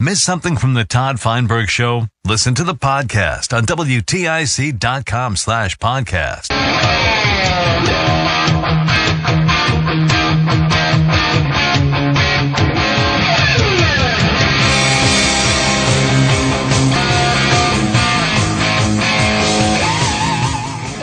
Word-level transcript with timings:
Miss 0.00 0.20
something 0.22 0.56
from 0.56 0.74
the 0.74 0.84
Todd 0.84 1.20
Feinberg 1.20 1.68
Show? 1.68 2.08
Listen 2.26 2.54
to 2.56 2.64
the 2.64 2.74
podcast 2.74 3.56
on 3.56 3.64
WTIC.com 3.64 5.36
slash 5.36 5.78
podcast. 5.78 6.48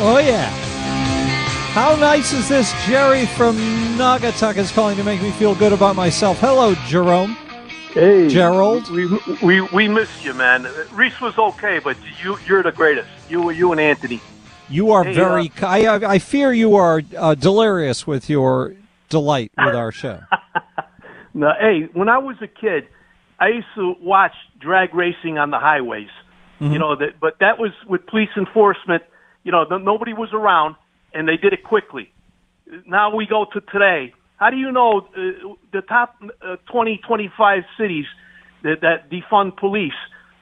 Oh, 0.03 0.17
yeah. 0.17 0.49
How 1.73 1.95
nice 1.95 2.33
is 2.33 2.49
this? 2.49 2.73
Jerry 2.85 3.25
from 3.25 3.55
Naugatuck 3.97 4.57
is 4.57 4.71
calling 4.71 4.97
to 4.97 5.03
make 5.03 5.21
me 5.21 5.31
feel 5.31 5.55
good 5.55 5.71
about 5.71 5.95
myself. 5.95 6.39
Hello, 6.39 6.75
Jerome. 6.87 7.37
Hey, 7.93 8.29
Gerald. 8.29 8.89
We 8.89 9.05
we 9.43 9.61
we 9.61 9.87
missed 9.87 10.23
you, 10.23 10.33
man. 10.33 10.67
Reese 10.93 11.19
was 11.19 11.37
okay, 11.37 11.79
but 11.79 11.97
you 12.23 12.37
you're 12.47 12.63
the 12.63 12.71
greatest. 12.71 13.09
You 13.29 13.41
were 13.41 13.51
you 13.51 13.71
and 13.71 13.81
Anthony. 13.81 14.21
You 14.69 14.91
are 14.91 15.03
Hey, 15.03 15.13
very. 15.13 15.51
uh, 15.61 15.67
I, 15.67 16.13
I 16.13 16.19
fear 16.19 16.53
you 16.53 16.75
are 16.75 17.01
uh, 17.17 17.35
delirious 17.35 18.07
with 18.07 18.29
your 18.29 18.73
delight 19.09 19.51
with 19.57 19.75
our 19.75 19.91
show. 19.91 20.21
No, 21.33 21.53
hey, 21.57 21.87
when 21.93 22.09
I 22.09 22.17
was 22.17 22.35
a 22.41 22.47
kid, 22.47 22.89
I 23.39 23.47
used 23.47 23.67
to 23.75 23.95
watch 24.01 24.33
drag 24.59 24.93
racing 24.93 25.37
on 25.37 25.49
the 25.49 25.59
highways. 25.59 26.09
You 26.59 26.77
know 26.77 26.95
that, 26.97 27.19
but 27.21 27.39
that 27.39 27.57
was 27.57 27.71
with 27.87 28.05
police 28.05 28.29
enforcement. 28.37 29.01
You 29.43 29.51
know, 29.53 29.63
th- 29.65 29.81
nobody 29.81 30.13
was 30.13 30.29
around, 30.33 30.75
and 31.13 31.27
they 31.27 31.37
did 31.37 31.53
it 31.53 31.63
quickly. 31.63 32.11
Now 32.85 33.15
we 33.15 33.25
go 33.25 33.45
to 33.45 33.61
today. 33.61 34.13
How 34.41 34.49
do 34.49 34.57
you 34.57 34.71
know 34.71 35.07
uh, 35.15 35.53
the 35.71 35.81
top 35.87 36.15
uh, 36.41 36.55
20, 36.71 36.99
25 37.07 37.61
cities 37.77 38.05
that, 38.63 38.81
that 38.81 39.11
defund 39.11 39.55
police? 39.55 39.93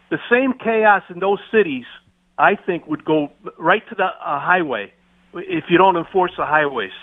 The 0.10 0.20
same 0.32 0.54
chaos 0.54 1.04
in 1.14 1.20
those 1.20 1.40
cities, 1.52 1.84
I 2.38 2.56
think, 2.56 2.88
would 2.88 3.04
go 3.04 3.30
right 3.58 3.84
to 3.90 3.96
the 3.96 4.06
uh, 4.06 4.40
highway 4.40 4.94
if 5.34 5.66
you 5.70 5.78
don't 5.78 5.98
enforce 5.98 6.32
the 6.38 6.46
highways. 6.46 6.94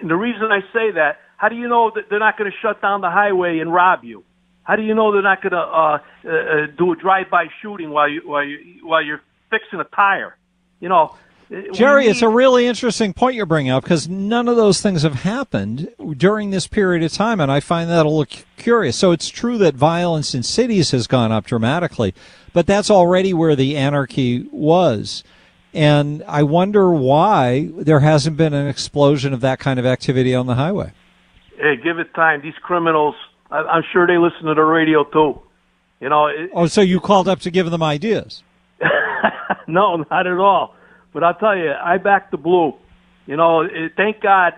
And 0.00 0.10
the 0.10 0.14
reason 0.16 0.52
I 0.52 0.60
say 0.74 0.90
that, 0.92 1.16
how 1.38 1.48
do 1.48 1.56
you 1.56 1.66
know 1.66 1.90
that 1.94 2.10
they're 2.10 2.18
not 2.18 2.36
going 2.36 2.50
to 2.50 2.56
shut 2.60 2.82
down 2.82 3.00
the 3.00 3.10
highway 3.10 3.60
and 3.60 3.72
rob 3.72 4.04
you? 4.04 4.22
How 4.64 4.76
do 4.76 4.82
you 4.82 4.94
know 4.94 5.12
they're 5.12 5.22
not 5.22 5.40
going 5.40 5.52
to 5.52 5.58
uh, 5.58 5.98
uh, 6.26 6.28
uh, 6.28 6.66
do 6.76 6.92
a 6.92 6.96
drive-by 6.96 7.46
shooting 7.62 7.88
while 7.88 8.08
you 8.08 8.20
while 8.26 8.44
you 8.44 8.86
while 8.86 9.02
you're 9.02 9.22
fixing 9.50 9.80
a 9.80 9.84
tire? 9.84 10.36
You 10.78 10.90
know, 10.90 11.16
Uh, 11.52 11.72
Jerry, 11.72 12.04
we 12.04 12.10
it's 12.10 12.22
a 12.22 12.28
really 12.28 12.66
interesting 12.66 13.12
point 13.12 13.36
you're 13.36 13.46
bringing 13.46 13.72
up 13.72 13.82
because 13.84 14.08
none 14.08 14.48
of 14.48 14.56
those 14.56 14.80
things 14.80 15.02
have 15.02 15.16
happened 15.16 15.88
during 16.16 16.50
this 16.50 16.66
period 16.66 17.02
of 17.02 17.12
time, 17.12 17.40
and 17.40 17.50
I 17.52 17.60
find 17.60 17.90
that 17.90 18.06
a 18.06 18.08
little 18.08 18.42
curious. 18.56 18.96
So 18.96 19.12
it's 19.12 19.28
true 19.28 19.58
that 19.58 19.74
violence 19.74 20.34
in 20.34 20.42
cities 20.42 20.92
has 20.92 21.06
gone 21.06 21.32
up 21.32 21.46
dramatically, 21.46 22.14
but 22.52 22.66
that's 22.66 22.90
already 22.90 23.34
where 23.34 23.54
the 23.54 23.76
anarchy 23.76 24.48
was. 24.50 25.24
And 25.74 26.22
I 26.28 26.42
wonder 26.42 26.90
why 26.92 27.70
there 27.72 28.00
hasn't 28.00 28.36
been 28.36 28.52
an 28.52 28.68
explosion 28.68 29.32
of 29.32 29.40
that 29.40 29.58
kind 29.58 29.78
of 29.78 29.86
activity 29.86 30.34
on 30.34 30.46
the 30.46 30.54
highway. 30.54 30.92
Hey, 31.56 31.76
give 31.76 31.98
it 31.98 32.12
time. 32.14 32.42
These 32.42 32.58
criminals, 32.62 33.14
I'm 33.50 33.82
sure 33.92 34.06
they 34.06 34.18
listen 34.18 34.44
to 34.46 34.54
the 34.54 34.62
radio 34.62 35.04
too. 35.04 35.40
You 36.00 36.08
know, 36.08 36.26
it, 36.26 36.50
Oh, 36.52 36.66
so 36.66 36.80
you 36.80 37.00
called 37.00 37.28
up 37.28 37.40
to 37.40 37.50
give 37.50 37.70
them 37.70 37.82
ideas? 37.82 38.42
no, 39.66 40.04
not 40.10 40.26
at 40.26 40.38
all. 40.38 40.74
But 41.12 41.24
I'll 41.24 41.34
tell 41.34 41.56
you, 41.56 41.70
I 41.72 41.98
back 41.98 42.30
the 42.30 42.36
blue. 42.36 42.74
You 43.26 43.36
know, 43.36 43.60
it, 43.60 43.92
thank 43.96 44.20
God. 44.20 44.54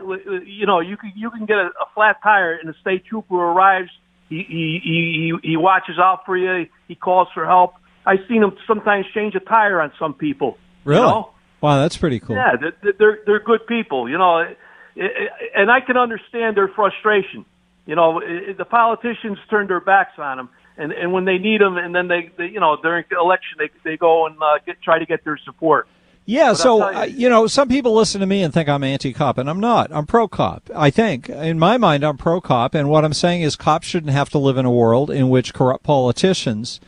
You 0.46 0.66
know, 0.66 0.80
you 0.80 0.96
can 0.96 1.12
you 1.14 1.30
can 1.30 1.44
get 1.46 1.56
a, 1.58 1.66
a 1.66 1.86
flat 1.94 2.16
tire, 2.22 2.54
and 2.54 2.68
the 2.68 2.74
state 2.80 3.04
trooper 3.04 3.34
arrives. 3.36 3.90
He 4.30 4.36
he 4.48 4.80
he 4.82 5.32
he 5.42 5.50
he 5.50 5.56
watches 5.56 5.98
out 5.98 6.24
for 6.24 6.36
you. 6.36 6.66
He 6.88 6.94
calls 6.94 7.28
for 7.34 7.44
help. 7.44 7.74
I've 8.06 8.20
seen 8.28 8.42
him 8.42 8.52
sometimes 8.66 9.06
change 9.14 9.34
a 9.34 9.40
tire 9.40 9.80
on 9.80 9.92
some 9.98 10.14
people. 10.14 10.56
Really? 10.84 11.00
You 11.00 11.06
know? 11.06 11.30
Wow, 11.60 11.80
that's 11.80 11.96
pretty 11.96 12.20
cool. 12.20 12.36
Yeah, 12.36 12.56
they're 12.60 12.92
they're, 12.98 13.18
they're 13.26 13.40
good 13.40 13.66
people. 13.66 14.08
You 14.08 14.18
know, 14.18 14.38
It- 14.40 14.58
it- 14.96 15.32
and 15.56 15.70
I 15.70 15.80
can 15.80 15.96
understand 15.96 16.56
their 16.56 16.68
frustration. 16.68 17.44
You 17.86 17.96
know, 17.96 18.20
it- 18.20 18.56
the 18.56 18.64
politicians 18.64 19.38
turn 19.50 19.66
their 19.66 19.80
backs 19.80 20.18
on 20.18 20.36
them, 20.38 20.48
and 20.78 20.92
and 20.92 21.12
when 21.12 21.24
they 21.26 21.36
need 21.38 21.60
them, 21.60 21.76
and 21.76 21.94
then 21.94 22.08
they, 22.08 22.30
they 22.38 22.46
you 22.46 22.60
know 22.60 22.76
during 22.80 23.04
the 23.10 23.18
election 23.18 23.58
they 23.58 23.70
they 23.84 23.96
go 23.98 24.26
and 24.26 24.36
uh, 24.42 24.58
get 24.64 24.80
try 24.82 24.98
to 24.98 25.06
get 25.06 25.24
their 25.24 25.38
support. 25.44 25.86
Yeah, 26.26 26.50
But 26.50 26.54
so 26.56 26.82
I'll 26.82 26.96
uh, 26.96 27.04
you 27.04 27.28
know, 27.28 27.46
some 27.46 27.68
people 27.68 27.94
listen 27.94 28.20
to 28.20 28.26
me 28.26 28.42
and 28.42 28.52
think 28.52 28.68
I'm 28.68 28.82
anti-cop, 28.82 29.36
and 29.36 29.48
I'm 29.48 29.60
not. 29.60 29.90
I'm 29.92 30.06
pro-cop. 30.06 30.70
I 30.74 30.90
think, 30.90 31.28
in 31.28 31.58
my 31.58 31.76
mind, 31.76 32.02
I'm 32.02 32.16
pro-cop, 32.16 32.74
and 32.74 32.88
what 32.88 33.04
I'm 33.04 33.12
saying 33.12 33.42
is, 33.42 33.56
cops 33.56 33.86
shouldn't 33.86 34.12
have 34.12 34.30
to 34.30 34.38
live 34.38 34.56
in 34.56 34.64
a 34.64 34.70
world 34.70 35.10
in 35.10 35.28
which 35.28 35.52
corrupt 35.52 35.84
politicians 35.84 36.80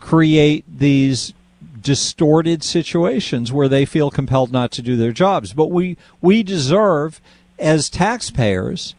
create 0.00 0.64
these 0.68 1.34
distorted 1.80 2.62
situations 2.62 3.52
where 3.52 3.68
they 3.68 3.84
feel 3.84 4.10
compelled 4.10 4.52
not 4.52 4.70
to 4.72 4.82
do 4.82 4.96
their 4.96 5.12
jobs. 5.12 5.52
But 5.52 5.70
we 5.70 5.96
we 6.20 6.42
deserve, 6.42 7.20
as 7.58 7.88
taxpayers, 7.88 8.94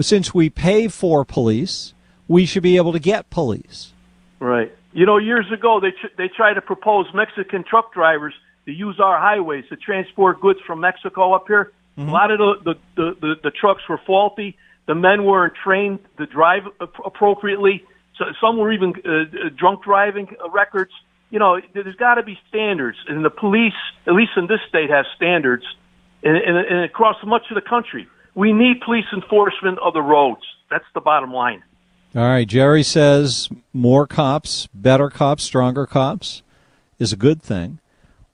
since 0.00 0.34
we 0.34 0.50
pay 0.50 0.88
for 0.88 1.24
police, 1.24 1.94
we 2.28 2.46
should 2.46 2.62
be 2.62 2.76
able 2.76 2.92
to 2.92 2.98
get 2.98 3.30
police. 3.30 3.92
Right. 4.40 4.72
You 4.92 5.06
know, 5.06 5.18
years 5.18 5.50
ago 5.52 5.80
they 5.80 5.92
tr- 5.92 6.14
they 6.16 6.28
tried 6.28 6.54
to 6.54 6.60
propose 6.62 7.06
Mexican 7.14 7.64
truck 7.64 7.92
drivers 7.92 8.34
to 8.66 8.72
use 8.72 9.00
our 9.00 9.18
highways 9.18 9.64
to 9.70 9.76
transport 9.76 10.40
goods 10.40 10.60
from 10.66 10.80
Mexico 10.80 11.32
up 11.32 11.46
here. 11.46 11.72
A 11.98 12.02
lot 12.02 12.30
of 12.30 12.38
the 12.38 12.54
the, 12.62 12.74
the 12.96 13.16
the 13.20 13.34
the 13.44 13.50
trucks 13.50 13.82
were 13.88 13.98
faulty. 14.06 14.56
The 14.86 14.94
men 14.94 15.24
weren't 15.24 15.54
trained 15.64 16.00
to 16.18 16.26
drive 16.26 16.62
appropriately. 16.80 17.84
So 18.18 18.26
some 18.40 18.58
were 18.58 18.70
even 18.72 18.92
uh, 19.04 19.10
uh, 19.10 19.48
drunk 19.56 19.82
driving 19.82 20.28
records. 20.52 20.92
You 21.30 21.38
know, 21.38 21.58
there's 21.72 21.96
got 21.96 22.16
to 22.16 22.22
be 22.22 22.38
standards, 22.48 22.98
and 23.08 23.24
the 23.24 23.30
police, 23.30 23.74
at 24.06 24.12
least 24.12 24.32
in 24.36 24.46
this 24.46 24.60
state, 24.68 24.90
have 24.90 25.06
standards, 25.16 25.64
and, 26.22 26.36
and, 26.36 26.56
and 26.56 26.84
across 26.84 27.16
much 27.24 27.42
of 27.50 27.56
the 27.56 27.68
country, 27.68 28.06
we 28.34 28.52
need 28.52 28.80
police 28.84 29.06
enforcement 29.12 29.78
of 29.82 29.92
the 29.92 30.02
roads. 30.02 30.42
That's 30.70 30.84
the 30.94 31.00
bottom 31.00 31.32
line. 31.32 31.62
All 32.14 32.22
right, 32.22 32.46
Jerry 32.46 32.82
says 32.82 33.48
more 33.72 34.06
cops, 34.06 34.68
better 34.72 35.10
cops, 35.10 35.42
stronger 35.42 35.86
cops 35.86 36.42
is 36.98 37.12
a 37.12 37.16
good 37.16 37.42
thing. 37.42 37.80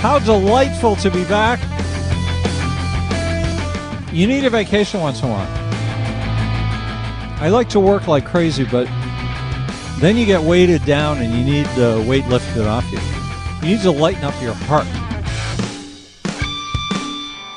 How 0.00 0.20
delightful 0.20 0.94
to 0.96 1.10
be 1.10 1.24
back. 1.24 1.58
You 4.12 4.28
need 4.28 4.44
a 4.44 4.50
vacation 4.50 5.00
once 5.00 5.20
in 5.22 5.28
a 5.28 5.32
while. 5.32 5.48
I 7.42 7.48
like 7.48 7.68
to 7.70 7.80
work 7.80 8.06
like 8.06 8.24
crazy, 8.24 8.64
but 8.64 8.86
then 9.98 10.16
you 10.16 10.24
get 10.24 10.40
weighted 10.40 10.84
down 10.84 11.18
and 11.18 11.34
you 11.34 11.44
need 11.44 11.66
the 11.76 12.04
weight 12.08 12.26
lifted 12.28 12.66
off 12.66 12.84
you. 12.92 13.00
You 13.60 13.76
need 13.76 13.82
to 13.82 13.90
lighten 13.90 14.22
up 14.22 14.40
your 14.40 14.54
heart. 14.54 14.86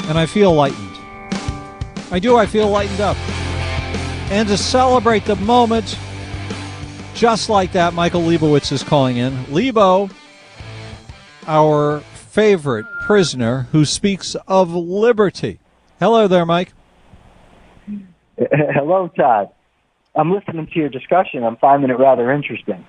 And 0.10 0.18
I 0.18 0.26
feel 0.26 0.52
lightened. 0.52 0.98
I 2.12 2.18
do, 2.20 2.38
I 2.38 2.48
feel 2.48 2.70
lightened 2.70 3.02
up. 3.02 3.18
And 4.32 4.50
to 4.50 4.58
celebrate 4.58 5.26
the 5.26 5.36
moment, 5.36 5.96
just 7.14 7.50
like 7.50 7.72
that, 7.74 7.94
Michael 7.94 8.22
Leibowitz 8.22 8.72
is 8.72 8.82
calling 8.82 9.18
in. 9.18 9.54
Lebo, 9.54 10.10
our 11.46 12.02
favorite 12.32 12.86
prisoner 13.02 13.68
who 13.74 13.84
speaks 13.84 14.36
of 14.48 14.74
liberty. 14.74 15.60
Hello 16.00 16.28
there, 16.28 16.46
Mike. 16.46 16.72
Hello, 18.38 19.10
Todd. 19.10 19.50
I'm 20.16 20.32
listening 20.32 20.68
to 20.68 20.80
your 20.80 20.90
discussion. 20.90 21.44
I'm 21.44 21.58
finding 21.58 21.90
it 21.90 22.00
rather 22.00 22.32
interesting. 22.32 22.86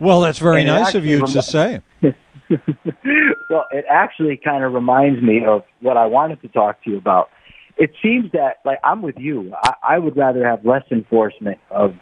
Well, 0.00 0.22
that's 0.22 0.38
very 0.38 0.60
And 0.60 0.68
nice 0.68 0.94
of 0.94 1.04
you 1.04 1.20
remi- 1.20 1.32
to 1.32 1.42
say. 1.42 1.80
well, 2.02 3.64
it 3.70 3.84
actually 3.90 4.40
kind 4.42 4.64
of 4.64 4.72
reminds 4.72 5.22
me 5.22 5.44
of 5.46 5.62
what 5.80 5.98
I 5.98 6.06
wanted 6.06 6.40
to 6.42 6.48
talk 6.48 6.82
to 6.84 6.90
you 6.90 6.96
about. 6.98 7.28
It 7.76 7.90
seems 8.02 8.32
that, 8.32 8.60
like, 8.64 8.78
I'm 8.84 9.02
with 9.02 9.18
you. 9.18 9.54
I, 9.62 9.74
I 9.82 9.98
would 9.98 10.16
rather 10.16 10.46
have 10.46 10.64
less 10.64 10.84
enforcement 10.90 11.58
of 11.70 11.94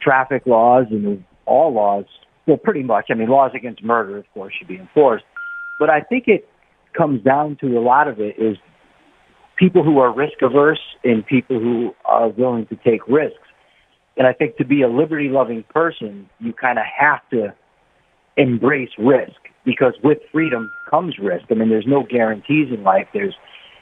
traffic 0.00 0.46
laws 0.46 0.86
and 0.90 1.06
of 1.06 1.22
all 1.46 1.72
laws. 1.72 2.06
Well, 2.50 2.58
pretty 2.58 2.82
much. 2.82 3.10
I 3.10 3.14
mean, 3.14 3.28
laws 3.28 3.52
against 3.54 3.80
murder, 3.84 4.18
of 4.18 4.24
course, 4.34 4.52
should 4.58 4.66
be 4.66 4.74
enforced. 4.74 5.24
But 5.78 5.88
I 5.88 6.00
think 6.00 6.24
it 6.26 6.48
comes 6.98 7.22
down 7.22 7.56
to 7.60 7.78
a 7.78 7.80
lot 7.80 8.08
of 8.08 8.18
it 8.18 8.34
is 8.38 8.56
people 9.56 9.84
who 9.84 10.00
are 10.00 10.12
risk 10.12 10.42
averse 10.42 10.80
and 11.04 11.24
people 11.24 11.60
who 11.60 11.94
are 12.04 12.28
willing 12.28 12.66
to 12.66 12.74
take 12.74 13.06
risks. 13.06 13.38
And 14.16 14.26
I 14.26 14.32
think 14.32 14.56
to 14.56 14.64
be 14.64 14.82
a 14.82 14.88
liberty 14.88 15.28
loving 15.28 15.62
person, 15.72 16.28
you 16.40 16.52
kind 16.52 16.80
of 16.80 16.86
have 16.98 17.20
to 17.30 17.54
embrace 18.36 18.90
risk 18.98 19.38
because 19.64 19.94
with 20.02 20.18
freedom 20.32 20.72
comes 20.90 21.18
risk. 21.22 21.44
I 21.52 21.54
mean, 21.54 21.68
there's 21.68 21.86
no 21.86 22.02
guarantees 22.02 22.74
in 22.76 22.82
life. 22.82 23.06
There's 23.14 23.36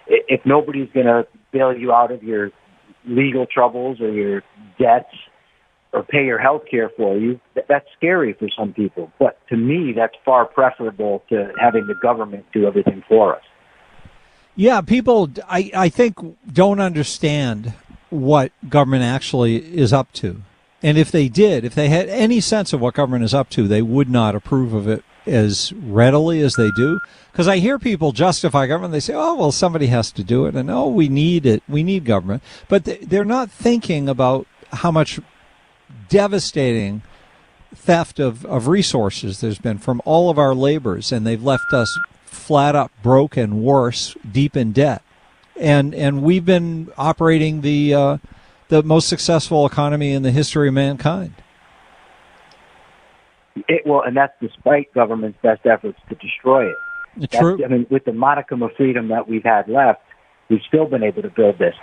if 0.08 0.42
nobody's 0.44 0.90
going 0.92 1.06
to 1.06 1.26
bail 1.54 1.74
you 1.74 1.90
out 1.90 2.12
of 2.12 2.22
your 2.22 2.50
legal 3.06 3.46
troubles 3.46 3.98
or 3.98 4.10
your 4.10 4.42
debts 4.78 5.14
or 5.93 6.02
pay 6.02 6.25
your 6.26 6.38
health 6.38 6.62
care 6.70 6.90
for 6.96 7.17
you, 7.17 7.40
th- 7.55 7.67
that's 7.69 7.87
scary 7.96 8.35
for 8.35 8.49
some 8.56 8.73
people. 8.73 9.11
But 9.19 9.38
to 9.49 9.56
me, 9.56 9.93
that's 9.93 10.14
far 10.25 10.44
preferable 10.44 11.23
to 11.31 11.52
having 11.58 11.87
the 11.87 11.94
government 11.94 12.44
do 12.52 12.67
everything 12.67 13.02
for 13.08 13.37
us. 13.37 13.43
Yeah, 14.55 14.81
people, 14.81 15.31
I, 15.49 15.70
I 15.75 15.88
think, 15.88 16.17
don't 16.52 16.81
understand 16.81 17.73
what 18.11 18.52
government 18.69 19.05
actually 19.05 19.56
is 19.56 19.93
up 19.93 20.12
to. 20.14 20.43
And 20.82 20.99
if 20.99 21.11
they 21.11 21.29
did, 21.29 21.64
if 21.64 21.75
they 21.75 21.88
had 21.88 22.08
any 22.08 22.40
sense 22.40 22.73
of 22.73 22.81
what 22.81 22.94
government 22.94 23.25
is 23.25 23.35
up 23.35 23.49
to, 23.50 23.67
they 23.69 23.82
would 23.82 24.08
not 24.08 24.35
approve 24.35 24.73
of 24.75 24.88
it 24.88 25.05
as 25.26 25.73
readily 25.75 26.40
as 26.40 26.55
they 26.55 26.70
do. 26.76 27.00
Because 27.32 27.49
I 27.49 27.58
hear 27.58 27.79
people 27.79 28.12
justify 28.12 28.67
government. 28.67 28.93
They 28.93 29.00
say, 29.00 29.14
oh, 29.14 29.35
well, 29.35 29.52
somebody 29.52 29.87
has 29.87 30.11
to 30.12 30.25
do 30.25 30.46
it. 30.46 30.55
And 30.55 30.70
oh, 30.70 30.88
we 30.88 31.08
need 31.08 31.46
it. 31.46 31.62
We 31.69 31.82
need 31.82 32.05
government. 32.05 32.43
But 32.69 32.85
they- 32.85 32.99
they're 32.99 33.25
not 33.25 33.50
thinking 33.50 34.08
about 34.08 34.46
how 34.73 34.90
much 34.90 35.20
devastating 36.08 37.02
theft 37.75 38.19
of, 38.19 38.44
of 38.46 38.67
resources 38.67 39.40
there's 39.40 39.58
been 39.58 39.79
from 39.79 40.00
all 40.05 40.31
of 40.31 40.38
our 40.38 40.55
labors. 40.55 41.12
And 41.12 41.26
they've 41.26 41.43
left 41.43 41.73
us 41.73 41.99
flat 42.25 42.75
up 42.75 42.90
broke 43.02 43.37
and 43.37 43.62
worse, 43.62 44.17
deep 44.31 44.56
in 44.56 44.73
debt. 44.73 45.02
And, 45.61 45.94
and 45.94 46.23
we've 46.23 46.44
been 46.44 46.93
operating 46.96 47.62
the, 47.62 47.94
uh, 47.94 48.19
the 48.69 48.82
most 48.82 49.08
successful 49.08 49.67
economy 49.67 50.12
in 50.12 50.23
the 50.23 50.31
history 50.31 50.69
of 50.69 50.75
mankind. 50.75 51.35
It, 53.69 53.82
well, 53.85 54.02
and 54.02 54.17
that's 54.17 54.35
despite 54.40 54.93
government's 54.94 55.38
best 55.43 55.67
efforts 55.67 55.99
to 56.08 56.14
destroy 56.14 56.69
it. 56.70 56.76
That's- 57.17 57.40
True. 57.40 57.64
I 57.64 57.69
mean, 57.69 57.87
with 57.90 58.05
the 58.05 58.12
modicum 58.12 58.62
of 58.62 58.70
freedom 58.76 59.08
that 59.08 59.29
we've 59.29 59.43
had 59.44 59.69
left, 59.69 60.02
we've 60.49 60.62
still 60.69 60.87
been 60.87 61.02
able 61.02 61.23
to 61.23 61.31
build 61.31 61.58
this. 61.58 61.75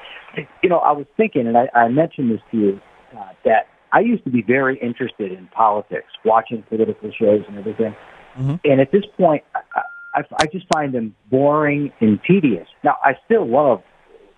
You 0.63 0.69
know, 0.69 0.79
I 0.79 0.91
was 0.91 1.05
thinking, 1.17 1.47
and 1.47 1.57
I, 1.57 1.69
I 1.73 1.87
mentioned 1.89 2.31
this 2.31 2.41
to 2.51 2.57
you, 2.57 2.81
uh, 3.17 3.23
that 3.43 3.67
I 3.95 4.01
used 4.01 4.25
to 4.25 4.29
be 4.29 4.41
very 4.41 4.77
interested 4.79 5.31
in 5.31 5.47
politics, 5.47 6.11
watching 6.25 6.63
political 6.63 7.09
shows 7.17 7.43
and 7.47 7.57
everything. 7.57 7.95
Mm-hmm. 8.37 8.55
And 8.65 8.81
at 8.81 8.91
this 8.91 9.05
point, 9.15 9.43
I, 9.55 9.81
I, 10.13 10.21
I 10.41 10.45
just 10.47 10.65
find 10.73 10.93
them 10.93 11.15
boring 11.31 11.93
and 12.01 12.19
tedious. 12.27 12.67
Now, 12.83 12.97
I 13.05 13.13
still 13.23 13.47
love 13.47 13.81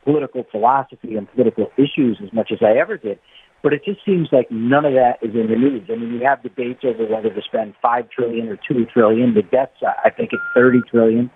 political 0.04 0.45
philosophy 0.51 1.15
and 1.15 1.27
political 1.33 1.71
issues 1.75 2.19
as 2.24 2.31
much 2.31 2.51
as 2.51 2.59
I 2.62 2.77
ever 2.77 2.98
did, 2.98 3.18
but 3.63 3.74
it 3.74 3.81
just 3.83 4.06
seems 4.06 4.30
like 4.31 4.50
none 4.51 4.86
of 4.86 4.94
that 4.94 5.15
is 5.24 5.33
in 5.33 5.48
the 5.50 5.56
news. 5.56 5.89
I 5.89 5.95
mean, 5.95 6.13
you 6.13 6.24
have 6.24 6.44
debates 6.44 6.81
over 6.83 7.04
whether 7.07 7.31
to 7.33 7.42
spend 7.42 7.74
five 7.81 8.06
trillion 8.12 8.48
or 8.50 8.57
two 8.57 8.86
trillion. 8.86 9.33
The 9.33 9.42
debt's, 9.42 9.81
uh, 9.81 9.92
I 10.06 10.12
think, 10.12 10.30
it's 10.33 10.44
thirty 10.54 10.81
trillion, 10.89 11.31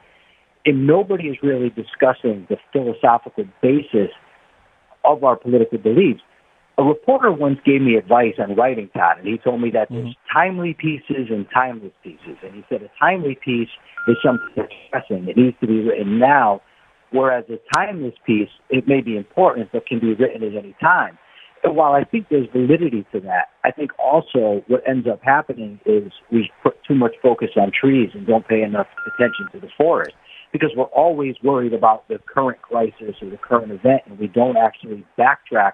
and 0.68 0.86
nobody 0.86 1.30
is 1.30 1.38
really 1.42 1.72
discussing 1.72 2.46
the 2.50 2.58
philosophical 2.72 3.46
basis 3.64 4.12
of 5.04 5.24
our 5.24 5.36
political 5.36 5.80
beliefs. 5.80 6.22
A 6.82 6.84
reporter 6.84 7.32
once 7.32 7.60
gave 7.64 7.80
me 7.84 7.94
advice 7.94 8.34
on 8.40 8.56
writing, 8.56 8.90
Todd, 8.96 9.20
and 9.20 9.28
he 9.28 9.38
told 9.38 9.62
me 9.62 9.70
that 9.70 9.90
there's 9.92 10.04
mm-hmm. 10.04 10.38
timely 10.40 10.74
pieces 10.74 11.28
and 11.30 11.46
timeless 11.54 11.92
pieces. 12.02 12.38
And 12.42 12.56
he 12.56 12.64
said 12.70 12.82
a 12.82 12.90
timely 13.00 13.38
piece 13.46 13.70
is 14.08 14.18
something 14.26 14.50
that's 14.56 14.74
pressing. 14.90 15.30
It 15.30 15.38
needs 15.38 15.56
to 15.62 15.68
be 15.68 15.82
written 15.82 16.18
now, 16.18 16.60
whereas 17.12 17.46
a 17.50 17.60
timeless 17.72 18.16
piece, 18.26 18.50
it 18.72 18.88
may 18.88 19.02
be 19.02 19.16
important, 19.16 19.70
but 19.72 19.86
can 19.86 20.00
be 20.00 20.16
written 20.16 20.42
at 20.42 20.56
any 20.58 20.76
time. 20.82 21.20
And 21.64 21.76
while 21.76 21.94
I 21.94 22.04
think 22.04 22.30
there's 22.30 22.48
validity 22.52 23.06
to 23.12 23.20
that, 23.20 23.50
I 23.64 23.70
think 23.70 23.92
also 24.00 24.64
what 24.68 24.82
ends 24.90 25.08
up 25.08 25.22
happening 25.22 25.80
is 25.86 26.12
we 26.32 26.50
put 26.64 26.84
too 26.88 26.96
much 26.96 27.14
focus 27.22 27.50
on 27.58 27.72
trees 27.80 28.10
and 28.16 28.26
don't 28.26 28.48
pay 28.48 28.64
enough 28.64 28.88
attention 29.06 29.46
to 29.52 29.60
the 29.60 29.70
forest 29.78 30.16
because 30.52 30.72
we're 30.76 30.86
always 30.86 31.36
worried 31.44 31.74
about 31.74 32.08
the 32.08 32.18
current 32.26 32.60
crisis 32.64 33.16
or 33.22 33.30
the 33.30 33.38
current 33.38 33.72
event 33.72 34.02
and 34.08 34.18
we 34.18 34.26
don't 34.26 34.58
actually 34.58 35.06
backtrack 35.20 35.74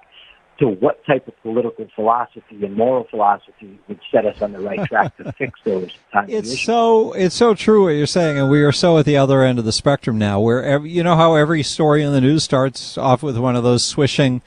to 0.60 0.68
what 0.68 1.06
type 1.06 1.28
of 1.28 1.40
political 1.42 1.88
philosophy 1.96 2.64
and 2.64 2.76
moral 2.76 3.06
philosophy 3.10 3.80
would 3.88 4.00
set 4.12 4.26
us 4.26 4.42
on 4.42 4.52
the 4.52 4.60
right 4.60 4.84
track 4.88 5.16
to 5.18 5.32
fix 5.34 5.60
those 5.66 5.92
timely 6.12 6.34
It's 6.34 6.60
so 6.62 7.14
it's 7.14 7.36
so 7.36 7.54
true 7.54 7.84
what 7.84 7.90
you're 7.90 8.06
saying, 8.06 8.38
and 8.38 8.50
we 8.50 8.64
are 8.64 8.72
so 8.72 8.98
at 8.98 9.06
the 9.06 9.18
other 9.18 9.44
end 9.44 9.60
of 9.60 9.66
the 9.66 9.72
spectrum 9.72 10.18
now. 10.18 10.40
Where 10.40 10.64
every, 10.64 10.90
you 10.90 11.04
know 11.04 11.16
how 11.16 11.36
every 11.36 11.64
story 11.64 12.04
in 12.04 12.12
the 12.12 12.22
news 12.22 12.44
starts 12.44 12.98
off 12.98 13.22
with 13.22 13.38
one 13.38 13.56
of 13.56 13.64
those 13.64 13.84
swishing 13.84 14.42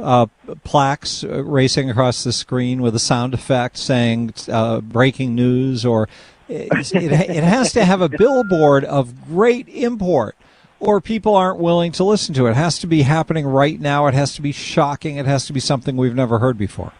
uh, 0.00 0.26
plaques 0.64 1.24
uh, 1.24 1.44
racing 1.44 1.90
across 1.90 2.24
the 2.24 2.32
screen 2.32 2.82
with 2.82 2.94
a 2.94 2.98
sound 2.98 3.34
effect 3.34 3.76
saying 3.76 4.34
uh, 4.48 4.80
"breaking 4.80 5.34
news," 5.34 5.84
or 5.84 6.08
it, 6.48 6.68
it, 6.94 7.12
it 7.12 7.44
has 7.44 7.72
to 7.72 7.84
have 7.84 8.00
a 8.00 8.08
billboard 8.08 8.84
of 8.84 9.26
great 9.26 9.68
import. 9.68 10.36
Or 10.82 11.00
people 11.00 11.36
aren't 11.36 11.60
willing 11.60 11.92
to 11.92 12.04
listen 12.04 12.34
to 12.34 12.46
it. 12.48 12.50
It 12.50 12.56
has 12.56 12.80
to 12.80 12.88
be 12.88 13.02
happening 13.02 13.46
right 13.46 13.80
now. 13.80 14.08
It 14.08 14.14
has 14.14 14.34
to 14.34 14.42
be 14.42 14.50
shocking. 14.50 15.16
It 15.16 15.26
has 15.26 15.46
to 15.46 15.52
be 15.52 15.60
something 15.60 15.96
we've 15.96 16.14
never 16.14 16.40
heard 16.40 16.58
before. 16.58 16.92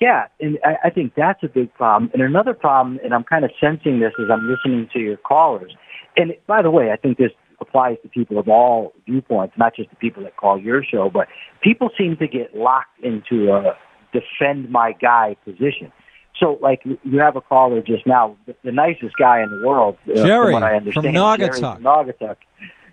Yeah, 0.00 0.26
and 0.40 0.58
I, 0.64 0.88
I 0.88 0.90
think 0.90 1.14
that's 1.16 1.42
a 1.44 1.48
big 1.48 1.72
problem. 1.74 2.10
And 2.12 2.20
another 2.20 2.52
problem, 2.52 2.98
and 3.04 3.14
I'm 3.14 3.22
kind 3.22 3.44
of 3.44 3.52
sensing 3.60 4.00
this 4.00 4.12
as 4.18 4.26
I'm 4.28 4.48
listening 4.48 4.88
to 4.92 4.98
your 4.98 5.18
callers. 5.18 5.72
And 6.16 6.34
by 6.48 6.62
the 6.62 6.70
way, 6.70 6.90
I 6.90 6.96
think 6.96 7.16
this 7.16 7.30
applies 7.60 7.96
to 8.02 8.08
people 8.08 8.38
of 8.38 8.48
all 8.48 8.92
viewpoints, 9.06 9.54
not 9.56 9.76
just 9.76 9.90
the 9.90 9.96
people 9.96 10.24
that 10.24 10.36
call 10.36 10.60
your 10.60 10.82
show, 10.82 11.10
but 11.12 11.28
people 11.62 11.90
seem 11.96 12.16
to 12.16 12.26
get 12.26 12.56
locked 12.56 12.98
into 13.04 13.52
a 13.52 13.76
defend 14.12 14.68
my 14.70 14.92
guy 14.92 15.36
position. 15.44 15.92
So, 16.38 16.58
like, 16.62 16.82
you 16.84 17.18
have 17.18 17.36
a 17.36 17.40
caller 17.40 17.82
just 17.82 18.06
now, 18.06 18.36
the, 18.46 18.54
the 18.64 18.72
nicest 18.72 19.16
guy 19.18 19.42
in 19.42 19.50
the 19.50 19.66
world, 19.66 19.96
uh, 20.08 20.14
Jerry, 20.14 20.52
from 20.52 20.52
what 20.52 20.62
I 20.62 20.78
from. 20.92 21.04
Naugatuck. 21.04 21.38
Jerry 21.38 21.60
from 21.60 21.82
Naugatuck. 21.82 22.36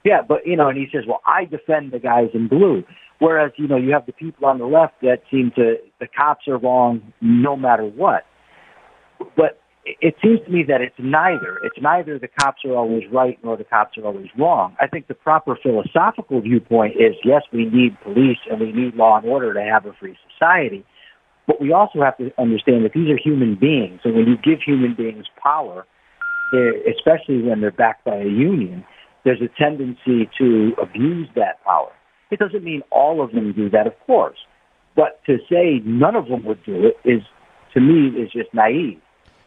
Yeah, 0.04 0.22
but 0.28 0.46
you 0.46 0.56
know, 0.56 0.70
and 0.70 0.78
he 0.78 0.88
says, 0.92 1.04
"Well, 1.08 1.22
I 1.26 1.46
defend 1.46 1.92
the 1.92 2.00
guys 2.00 2.30
in 2.34 2.48
blue." 2.48 2.84
Whereas, 3.20 3.52
you 3.56 3.68
know, 3.68 3.78
you 3.78 3.94
have 3.94 4.06
the 4.06 4.12
people 4.12 4.46
on 4.46 4.58
the 4.60 4.66
left 4.66 5.02
that 5.02 5.22
seem 5.32 5.52
to 5.56 5.78
the 6.00 6.08
cops 6.08 6.48
are 6.48 6.58
wrong 6.58 7.14
no 7.22 7.56
matter 7.56 7.84
what. 7.86 8.26
But 9.38 9.60
it 9.86 10.16
seems 10.22 10.40
to 10.46 10.52
me 10.52 10.64
that 10.68 10.82
it's 10.82 10.96
neither. 10.98 11.60
It's 11.64 11.78
neither 11.80 12.20
the 12.20 12.28
cops 12.28 12.66
are 12.66 12.76
always 12.76 13.04
right 13.12 13.40
nor 13.44 13.56
the 13.56 13.64
cops 13.64 13.98
are 13.98 14.06
always 14.06 14.28
wrong. 14.38 14.76
I 14.80 14.88
think 14.88 15.08
the 15.08 15.14
proper 15.14 15.58
philosophical 15.62 16.42
viewpoint 16.42 16.96
is 16.96 17.16
yes, 17.24 17.44
we 17.54 17.66
need 17.66 18.00
police 18.02 18.40
and 18.50 18.60
we 18.60 18.72
need 18.72 18.96
law 18.96 19.18
and 19.18 19.26
order 19.28 19.54
to 19.54 19.62
have 19.62 19.86
a 19.86 19.94
free 19.94 20.18
society. 20.34 20.84
But 21.48 21.62
we 21.62 21.72
also 21.72 22.02
have 22.02 22.18
to 22.18 22.32
understand 22.40 22.86
that 22.86 22.94
these 22.94 23.10
are 23.10 23.18
human 23.18 23.56
beings. 23.56 24.02
And 24.04 24.16
when 24.16 24.26
you 24.26 24.38
give 24.38 24.62
human 24.66 24.96
beings 24.96 25.26
power, 25.42 25.86
especially 26.54 27.42
when 27.42 27.62
they're 27.62 27.72
backed 27.72 28.06
by 28.06 28.16
a 28.16 28.26
union, 28.26 28.86
there's 29.24 29.42
a 29.42 29.50
tendency 29.62 30.30
to 30.38 30.74
abuse 30.82 31.28
that 31.36 31.64
power. 31.64 31.92
It 32.32 32.40
doesn't 32.40 32.64
mean 32.64 32.82
all 32.92 33.24
of 33.24 33.32
them 33.32 33.54
do 33.54 33.70
that, 33.70 33.88
of 33.88 33.94
course. 34.06 34.38
But 34.96 35.22
to 35.26 35.38
say 35.50 35.82
none 35.84 36.16
of 36.16 36.28
them 36.28 36.46
would 36.46 36.64
do 36.64 36.88
it 36.88 36.98
is, 37.08 37.22
to 37.74 37.82
me, 37.82 38.08
is 38.20 38.32
just 38.32 38.54
naive. 38.54 39.00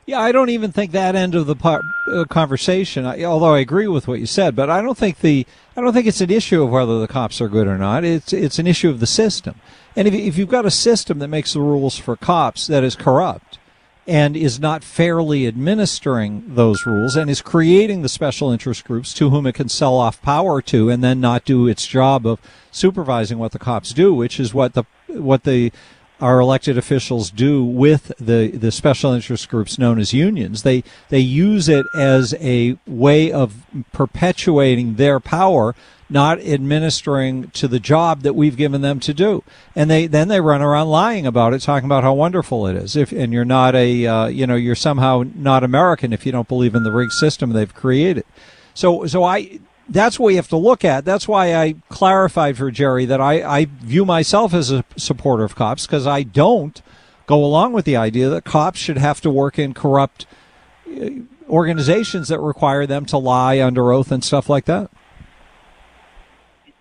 Yeah, 0.08 0.20
I 0.20 0.32
don't 0.32 0.48
even 0.48 0.72
think 0.72 0.92
that 0.92 1.14
end 1.14 1.34
of 1.34 1.46
the 1.46 1.82
uh, 2.10 2.24
conversation. 2.30 3.04
I, 3.04 3.24
although 3.24 3.54
I 3.54 3.58
agree 3.58 3.88
with 3.88 4.08
what 4.08 4.20
you 4.20 4.24
said, 4.24 4.56
but 4.56 4.70
I 4.70 4.80
don't 4.80 4.96
think 4.96 5.20
the 5.20 5.46
I 5.76 5.82
don't 5.82 5.92
think 5.92 6.06
it's 6.06 6.22
an 6.22 6.30
issue 6.30 6.62
of 6.62 6.70
whether 6.70 6.98
the 6.98 7.06
cops 7.06 7.42
are 7.42 7.48
good 7.48 7.66
or 7.66 7.76
not. 7.76 8.04
It's 8.04 8.32
it's 8.32 8.58
an 8.58 8.66
issue 8.66 8.88
of 8.88 9.00
the 9.00 9.06
system. 9.06 9.56
And 9.94 10.08
if 10.08 10.14
if 10.14 10.38
you've 10.38 10.48
got 10.48 10.64
a 10.64 10.70
system 10.70 11.18
that 11.18 11.28
makes 11.28 11.52
the 11.52 11.60
rules 11.60 11.98
for 11.98 12.16
cops 12.16 12.66
that 12.68 12.84
is 12.84 12.96
corrupt 12.96 13.58
and 14.06 14.34
is 14.34 14.58
not 14.58 14.82
fairly 14.82 15.46
administering 15.46 16.54
those 16.54 16.86
rules 16.86 17.14
and 17.14 17.28
is 17.28 17.42
creating 17.42 18.00
the 18.00 18.08
special 18.08 18.50
interest 18.50 18.86
groups 18.86 19.12
to 19.12 19.28
whom 19.28 19.46
it 19.46 19.56
can 19.56 19.68
sell 19.68 19.96
off 19.96 20.22
power 20.22 20.62
to 20.62 20.88
and 20.88 21.04
then 21.04 21.20
not 21.20 21.44
do 21.44 21.68
its 21.68 21.86
job 21.86 22.26
of 22.26 22.40
supervising 22.70 23.36
what 23.36 23.52
the 23.52 23.58
cops 23.58 23.92
do, 23.92 24.14
which 24.14 24.40
is 24.40 24.54
what 24.54 24.72
the 24.72 24.84
what 25.08 25.44
the 25.44 25.70
our 26.20 26.40
elected 26.40 26.76
officials 26.76 27.30
do 27.30 27.64
with 27.64 28.12
the, 28.18 28.48
the 28.48 28.72
special 28.72 29.12
interest 29.12 29.48
groups 29.48 29.78
known 29.78 29.98
as 29.98 30.12
unions. 30.12 30.62
They 30.62 30.82
they 31.08 31.20
use 31.20 31.68
it 31.68 31.86
as 31.94 32.34
a 32.40 32.76
way 32.86 33.30
of 33.30 33.64
perpetuating 33.92 34.96
their 34.96 35.20
power, 35.20 35.74
not 36.10 36.40
administering 36.40 37.50
to 37.50 37.68
the 37.68 37.78
job 37.78 38.22
that 38.22 38.34
we've 38.34 38.56
given 38.56 38.80
them 38.80 38.98
to 39.00 39.14
do. 39.14 39.44
And 39.76 39.90
they 39.90 40.06
then 40.06 40.28
they 40.28 40.40
run 40.40 40.62
around 40.62 40.88
lying 40.88 41.26
about 41.26 41.54
it, 41.54 41.60
talking 41.60 41.86
about 41.86 42.02
how 42.02 42.14
wonderful 42.14 42.66
it 42.66 42.76
is. 42.76 42.96
If 42.96 43.12
and 43.12 43.32
you're 43.32 43.44
not 43.44 43.74
a 43.74 44.06
uh, 44.06 44.26
you 44.26 44.46
know 44.46 44.56
you're 44.56 44.74
somehow 44.74 45.24
not 45.34 45.62
American 45.62 46.12
if 46.12 46.26
you 46.26 46.32
don't 46.32 46.48
believe 46.48 46.74
in 46.74 46.82
the 46.82 46.92
rigged 46.92 47.12
system 47.12 47.50
they've 47.50 47.74
created. 47.74 48.24
So 48.74 49.06
so 49.06 49.22
I 49.22 49.60
that's 49.88 50.18
what 50.18 50.26
we 50.26 50.36
have 50.36 50.48
to 50.48 50.56
look 50.56 50.84
at. 50.84 51.04
That's 51.04 51.26
why 51.26 51.54
I 51.54 51.76
clarified 51.88 52.56
for 52.56 52.70
Jerry 52.70 53.06
that 53.06 53.20
I, 53.20 53.42
I 53.42 53.64
view 53.64 54.04
myself 54.04 54.52
as 54.52 54.70
a 54.70 54.84
supporter 54.96 55.44
of 55.44 55.54
cops 55.54 55.86
because 55.86 56.06
I 56.06 56.22
don't 56.22 56.80
go 57.26 57.44
along 57.44 57.72
with 57.72 57.84
the 57.84 57.96
idea 57.96 58.28
that 58.28 58.44
cops 58.44 58.78
should 58.78 58.98
have 58.98 59.20
to 59.22 59.30
work 59.30 59.58
in 59.58 59.74
corrupt 59.74 60.26
uh, 60.86 61.10
organizations 61.48 62.28
that 62.28 62.40
require 62.40 62.86
them 62.86 63.06
to 63.06 63.18
lie 63.18 63.60
under 63.60 63.92
oath 63.92 64.12
and 64.12 64.22
stuff 64.22 64.48
like 64.48 64.66
that. 64.66 64.90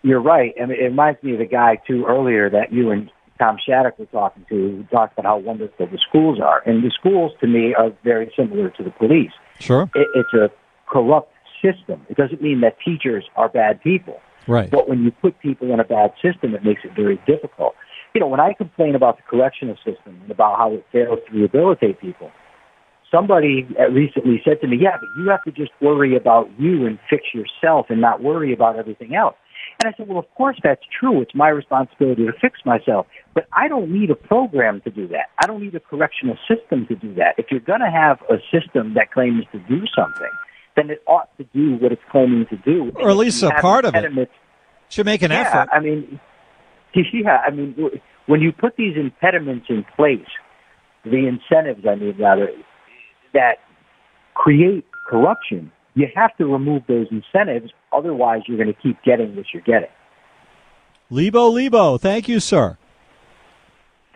You're 0.04 0.22
right. 0.22 0.54
I 0.62 0.66
mean, 0.66 0.80
it 0.80 0.84
reminds 0.84 1.22
me 1.24 1.34
of 1.34 1.40
the 1.40 1.46
guy 1.46 1.80
too 1.88 2.06
earlier 2.06 2.50
that 2.50 2.72
you 2.72 2.92
and 2.92 3.10
Tom 3.40 3.58
Shattuck 3.64 4.00
were 4.00 4.06
talking 4.06 4.46
to, 4.50 4.56
who 4.56 4.84
talked 4.92 5.14
about 5.14 5.26
how 5.26 5.38
wonderful 5.38 5.88
the 5.88 5.98
schools 5.98 6.40
are. 6.40 6.62
And 6.66 6.84
the 6.84 6.92
schools, 6.92 7.34
to 7.42 7.48
me, 7.48 7.74
are 7.74 7.92
very 8.04 8.32
similar 8.36 8.70
to 8.72 8.84
the 8.84 8.92
police. 8.92 9.32
Sure. 9.60 9.90
It, 9.96 10.08
it's 10.16 10.34
a 10.34 10.50
corrupt 10.88 11.32
system. 11.62 12.06
It 12.10 12.18
doesn't 12.18 12.42
mean 12.42 12.62
that 12.62 12.78
teachers 12.84 13.26
are 13.36 13.50
bad 13.50 13.82
people. 13.82 14.20
Right. 14.48 14.72
But 14.72 14.88
when 14.88 15.04
you 15.04 15.12
put 15.12 15.40
people 15.40 15.74
in 15.74 15.80
a 15.80 15.84
bad 15.84 16.14
system, 16.22 16.56
it 16.56 16.64
makes 16.64 16.82
it 16.84 16.92
very 16.96 17.20
difficult. 17.28 17.76
You 18.14 18.22
know, 18.22 18.28
when 18.28 18.40
I 18.40 18.54
complain 18.54 18.96
about 18.96 19.18
the 19.18 19.24
correctional 19.24 19.76
system 19.78 20.20
and 20.22 20.32
about 20.32 20.58
how 20.58 20.74
it 20.74 20.86
fails 20.92 21.20
to 21.28 21.36
rehabilitate 21.36 22.00
people, 22.00 22.32
somebody 23.12 23.68
recently 23.92 24.42
said 24.44 24.62
to 24.62 24.68
me, 24.68 24.78
yeah, 24.80 24.98
but 25.00 25.10
you 25.22 25.30
have 25.30 25.44
to 25.44 25.52
just 25.52 25.72
worry 25.82 26.16
about 26.16 26.50
you 26.58 26.86
and 26.86 26.98
fix 27.10 27.26
yourself 27.34 27.88
and 27.90 28.00
not 28.00 28.24
worry 28.24 28.54
about 28.54 28.78
everything 28.78 29.16
else. 29.16 29.36
And 29.80 29.94
I 29.94 29.98
said, 29.98 30.08
well, 30.08 30.18
of 30.18 30.34
course 30.36 30.58
that's 30.64 30.82
true. 30.98 31.22
It's 31.22 31.36
my 31.36 31.50
responsibility 31.50 32.26
to 32.26 32.34
fix 32.42 32.60
myself. 32.66 33.06
But 33.36 33.48
I 33.54 33.68
don't 33.68 33.92
need 33.92 34.10
a 34.10 34.16
program 34.16 34.82
to 34.82 34.90
do 34.90 35.08
that. 35.10 35.28
I 35.40 35.46
don't 35.46 35.62
need 35.62 35.76
a 35.76 35.80
correctional 35.80 36.38
system 36.48 36.88
to 36.88 36.96
do 36.96 37.14
that. 37.16 37.36
If 37.38 37.48
you're 37.52 37.60
going 37.60 37.82
to 37.82 37.92
have 37.92 38.20
a 38.30 38.38
system 38.52 38.94
that 38.96 39.12
claims 39.12 39.44
to 39.52 39.60
do 39.60 39.86
something, 39.96 40.32
then 40.78 40.92
it 40.92 41.02
ought 41.08 41.36
to 41.38 41.44
do 41.54 41.76
what 41.76 41.92
it's 41.92 42.02
claiming 42.10 42.46
to 42.50 42.56
do. 42.58 42.92
Or 42.96 43.10
at 43.10 43.18
least 43.18 43.44
a 43.44 43.50
part 43.50 43.84
of 43.84 43.96
it. 43.96 44.30
Should 44.90 45.06
make 45.06 45.22
an 45.22 45.32
yeah, 45.32 45.42
effort. 45.42 45.70
I 45.74 45.82
mean, 45.82 46.20
yeah, 47.14 47.40
I 47.46 47.52
mean, 47.52 47.76
when 48.28 48.40
you 48.40 48.54
put 48.54 48.78
these 48.78 48.96
impediments 48.96 49.66
in 49.70 49.86
place, 49.96 50.28
the 51.04 51.28
incentives, 51.28 51.86
I 51.86 51.96
mean, 51.96 52.16
rather, 52.18 52.50
that 53.34 53.58
create 54.34 54.86
corruption, 55.10 55.72
you 55.96 56.08
have 56.16 56.36
to 56.38 56.46
remove 56.46 56.84
those 56.88 57.08
incentives. 57.12 57.72
Otherwise, 57.92 58.44
you're 58.48 58.58
going 58.58 58.74
to 58.74 58.82
keep 58.82 59.02
getting 59.04 59.36
what 59.36 59.48
you're 59.54 59.64
getting. 59.64 59.90
Lebo, 61.10 61.50
Lebo, 61.50 61.98
thank 61.98 62.28
you, 62.30 62.40
sir. 62.40 62.78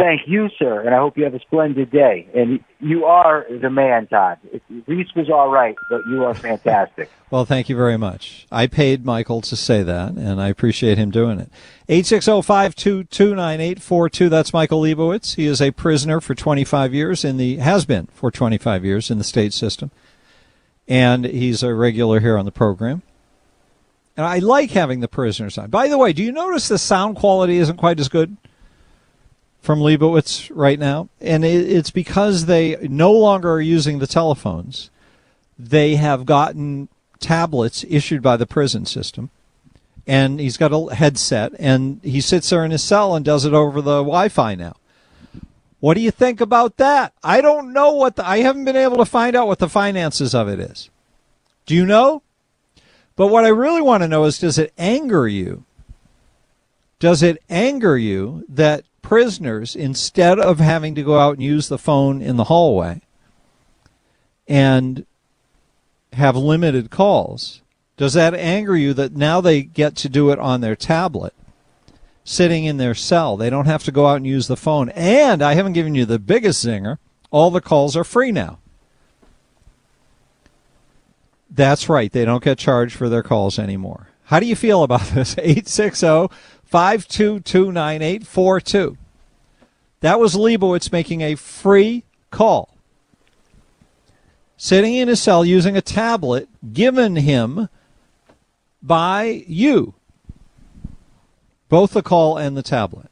Thank 0.02 0.22
you, 0.26 0.50
sir, 0.58 0.82
and 0.82 0.96
I 0.96 0.98
hope 0.98 1.16
you 1.16 1.26
have 1.26 1.36
a 1.36 1.40
splendid 1.40 1.92
day. 1.92 2.28
And 2.34 2.64
you 2.80 3.06
are 3.06 3.46
the 3.48 3.70
man, 3.70 4.08
Todd. 4.08 4.40
Reese 4.88 5.14
was 5.16 5.30
all 5.30 5.52
right, 5.52 5.76
but 5.92 6.02
you 6.10 6.26
are 6.26 6.34
fantastic. 6.34 7.12
well, 7.30 7.46
thank 7.46 7.70
you 7.70 7.76
very 7.76 7.98
much. 7.98 8.48
I 8.52 8.66
paid 8.66 9.06
Michael 9.06 9.42
to 9.42 9.56
say 9.56 9.84
that, 9.84 10.14
and 10.14 10.42
I 10.42 10.48
appreciate 10.48 10.98
him 10.98 11.12
doing 11.12 11.40
it. 11.40 11.52
860-522-9842, 11.88 14.28
that's 14.28 14.52
Michael 14.52 14.82
Lebowitz. 14.82 15.36
He 15.36 15.46
is 15.46 15.62
a 15.62 15.70
prisoner 15.70 16.20
for 16.20 16.34
25 16.34 16.96
years 16.96 17.24
in 17.24 17.38
the, 17.38 17.58
has 17.58 17.86
been 17.86 18.08
for 18.08 18.32
25 18.32 18.84
years 18.84 19.12
in 19.12 19.20
the 19.20 19.24
state 19.24 19.54
system. 19.54 19.92
And 20.88 21.26
he's 21.26 21.62
a 21.62 21.76
regular 21.76 22.22
here 22.22 22.40
on 22.40 22.46
the 22.46 22.52
program. 22.52 23.04
And 24.18 24.26
I 24.26 24.40
like 24.40 24.72
having 24.72 25.02
the 25.02 25.08
prisoners 25.08 25.60
on. 25.60 25.70
By 25.70 25.90
the 25.90 26.00
way, 26.00 26.12
do 26.12 26.24
you 26.24 26.32
notice 26.32 26.70
the 26.70 26.80
sound 26.80 27.18
quality 27.18 27.58
isn't 27.58 27.78
quite 27.78 28.00
as 28.00 28.10
good? 28.10 28.36
From 29.62 29.80
Lebowitz 29.80 30.52
right 30.54 30.80
now, 30.80 31.08
and 31.22 31.46
it's 31.46 31.92
because 31.92 32.46
they 32.48 32.76
no 32.82 33.12
longer 33.12 33.52
are 33.52 33.62
using 33.62 34.00
the 34.00 34.08
telephones. 34.08 34.90
They 35.58 35.96
have 35.96 36.26
gotten 36.26 36.90
tablets 37.20 37.86
issued 37.88 38.24
by 38.24 38.38
the 38.38 38.48
prison 38.48 38.88
system, 38.88 39.30
and 40.08 40.40
he's 40.40 40.58
got 40.58 40.74
a 40.74 40.96
headset, 40.96 41.54
and 41.60 42.02
he 42.04 42.22
sits 42.22 42.50
there 42.50 42.66
in 42.66 42.72
his 42.72 42.84
cell 42.84 43.16
and 43.16 43.24
does 43.24 43.46
it 43.46 43.54
over 43.54 43.82
the 43.82 44.00
Wi-Fi 44.00 44.56
now. 44.56 44.76
What 45.80 45.94
do 45.94 46.02
you 46.02 46.12
think 46.12 46.42
about 46.42 46.78
that? 46.78 47.14
I 47.24 47.42
don't 47.42 47.72
know 47.72 47.94
what 47.94 48.16
the, 48.16 48.28
I 48.28 48.40
haven't 48.40 48.66
been 48.66 48.76
able 48.76 48.98
to 48.98 49.06
find 49.06 49.36
out 49.36 49.48
what 49.48 49.60
the 49.60 49.70
finances 49.70 50.34
of 50.34 50.48
it 50.48 50.60
is. 50.60 50.90
Do 51.68 51.76
you 51.76 51.86
know? 51.86 52.24
But 53.16 53.28
what 53.28 53.46
I 53.46 53.50
really 53.50 53.82
want 53.82 54.02
to 54.02 54.08
know 54.08 54.24
is 54.24 54.40
does 54.40 54.58
it 54.58 54.74
anger 54.78 55.28
you? 55.28 55.66
Does 57.00 57.24
it 57.24 57.42
anger 57.50 57.98
you 57.98 58.46
that 58.48 58.84
prisoners, 59.02 59.76
instead 59.76 60.40
of 60.40 60.60
having 60.60 60.96
to 60.96 61.04
go 61.04 61.20
out 61.20 61.36
and 61.36 61.44
use 61.44 61.68
the 61.68 61.78
phone 61.78 62.22
in 62.22 62.38
the 62.38 62.46
hallway 62.46 63.02
and 64.48 65.06
have 66.14 66.36
limited 66.36 66.90
calls, 66.90 67.62
does 67.98 68.14
that 68.14 68.34
anger 68.34 68.76
you 68.76 68.94
that 68.94 69.16
now 69.16 69.42
they 69.42 69.64
get 69.64 69.96
to 69.98 70.10
do 70.10 70.32
it 70.32 70.40
on 70.40 70.62
their 70.62 70.76
tablet, 70.76 71.34
sitting 72.24 72.66
in 72.66 72.78
their 72.78 72.96
cell? 72.96 73.38
They 73.38 73.50
don't 73.50 73.68
have 73.68 73.84
to 73.84 73.92
go 73.92 74.08
out 74.08 74.18
and 74.18 74.28
use 74.28 74.48
the 74.48 74.58
phone. 74.58 74.90
And 74.90 75.42
I 75.42 75.54
haven't 75.54 75.74
given 75.74 75.96
you 75.96 76.06
the 76.06 76.20
biggest 76.20 76.66
zinger 76.66 76.98
all 77.32 77.50
the 77.50 77.62
calls 77.62 77.96
are 77.96 78.04
free 78.04 78.32
now. 78.32 78.60
That's 81.50 81.90
right. 81.90 82.12
They 82.12 82.26
don't 82.26 82.44
get 82.44 82.58
charged 82.58 82.96
for 82.96 83.10
their 83.10 83.24
calls 83.24 83.58
anymore. 83.58 84.08
How 84.26 84.40
do 84.40 84.46
you 84.46 84.56
feel 84.56 84.84
about 84.84 85.08
this? 85.10 85.38
860 85.38 86.30
522 86.72 87.70
9842. 87.74 88.98
That 90.00 90.22
was 90.22 90.36
Lebowitz 90.36 90.90
making 90.90 91.20
a 91.20 91.36
free 91.36 92.06
call. 92.32 92.78
Sitting 94.56 94.96
in 94.96 95.10
his 95.10 95.22
cell 95.22 95.44
using 95.44 95.76
a 95.76 95.82
tablet 95.82 96.48
given 96.72 97.18
him 97.18 97.68
by 98.82 99.44
you. 99.48 99.96
Both 101.68 101.92
the 101.92 102.02
call 102.02 102.38
and 102.38 102.56
the 102.56 102.64
tablet. 102.64 103.10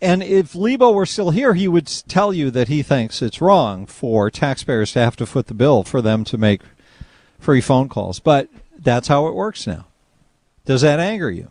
And 0.00 0.22
if 0.22 0.54
Lebo 0.54 0.92
were 0.92 1.06
still 1.06 1.30
here, 1.30 1.54
he 1.54 1.66
would 1.66 1.88
tell 1.88 2.32
you 2.32 2.52
that 2.52 2.68
he 2.68 2.84
thinks 2.84 3.20
it's 3.20 3.40
wrong 3.40 3.84
for 3.84 4.30
taxpayers 4.30 4.92
to 4.92 5.00
have 5.00 5.16
to 5.16 5.26
foot 5.26 5.48
the 5.48 5.54
bill 5.54 5.82
for 5.82 6.00
them 6.00 6.22
to 6.24 6.38
make 6.38 6.62
free 7.40 7.60
phone 7.60 7.88
calls. 7.88 8.20
But 8.20 8.48
that's 8.78 9.08
how 9.08 9.26
it 9.26 9.34
works 9.34 9.66
now. 9.66 9.88
Does 10.64 10.82
that 10.82 11.00
anger 11.00 11.32
you? 11.32 11.50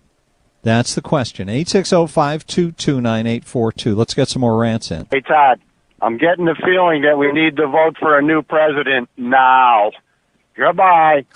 That's 0.61 0.95
the 0.95 1.01
question. 1.01 1.47
860-522-9842. 1.47 3.95
Let's 3.95 4.13
get 4.13 4.27
some 4.27 4.41
more 4.41 4.57
rants 4.57 4.91
in. 4.91 5.07
Hey, 5.11 5.21
Todd. 5.21 5.61
I'm 6.01 6.17
getting 6.17 6.45
the 6.45 6.55
feeling 6.55 7.01
that 7.01 7.17
we 7.17 7.31
need 7.31 7.57
to 7.57 7.67
vote 7.67 7.97
for 7.99 8.17
a 8.17 8.21
new 8.21 8.41
president 8.41 9.09
now. 9.17 9.91
Goodbye. 10.55 11.25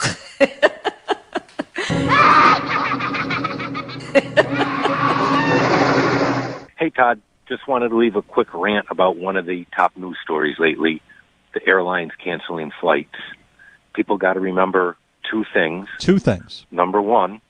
hey, 6.78 6.90
Todd. 6.90 7.22
Just 7.48 7.68
wanted 7.68 7.90
to 7.90 7.98
leave 7.98 8.16
a 8.16 8.22
quick 8.22 8.54
rant 8.54 8.86
about 8.90 9.18
one 9.18 9.36
of 9.36 9.46
the 9.46 9.66
top 9.76 9.98
news 9.98 10.18
stories 10.24 10.58
lately 10.60 11.02
the 11.54 11.66
airlines 11.68 12.12
canceling 12.24 12.72
flights. 12.82 13.16
People 13.94 14.18
got 14.18 14.34
to 14.34 14.40
remember 14.40 14.98
two 15.30 15.46
things. 15.54 15.88
Two 16.00 16.20
things. 16.20 16.66
Number 16.72 17.02
one, 17.02 17.42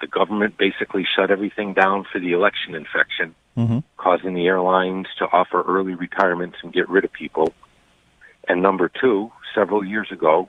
the 0.00 0.06
government 0.06 0.56
basically 0.56 1.04
shut 1.04 1.30
everything 1.30 1.74
down 1.74 2.04
for 2.10 2.18
the 2.18 2.32
election 2.32 2.74
infection, 2.74 3.34
mm-hmm. 3.56 3.78
causing 3.96 4.34
the 4.34 4.46
airlines 4.46 5.06
to 5.18 5.24
offer 5.26 5.62
early 5.62 5.94
retirements 5.94 6.58
and 6.62 6.72
get 6.72 6.88
rid 6.88 7.04
of 7.04 7.12
people. 7.12 7.52
And 8.48 8.62
number 8.62 8.88
two, 8.88 9.32
several 9.54 9.84
years 9.84 10.10
ago, 10.10 10.48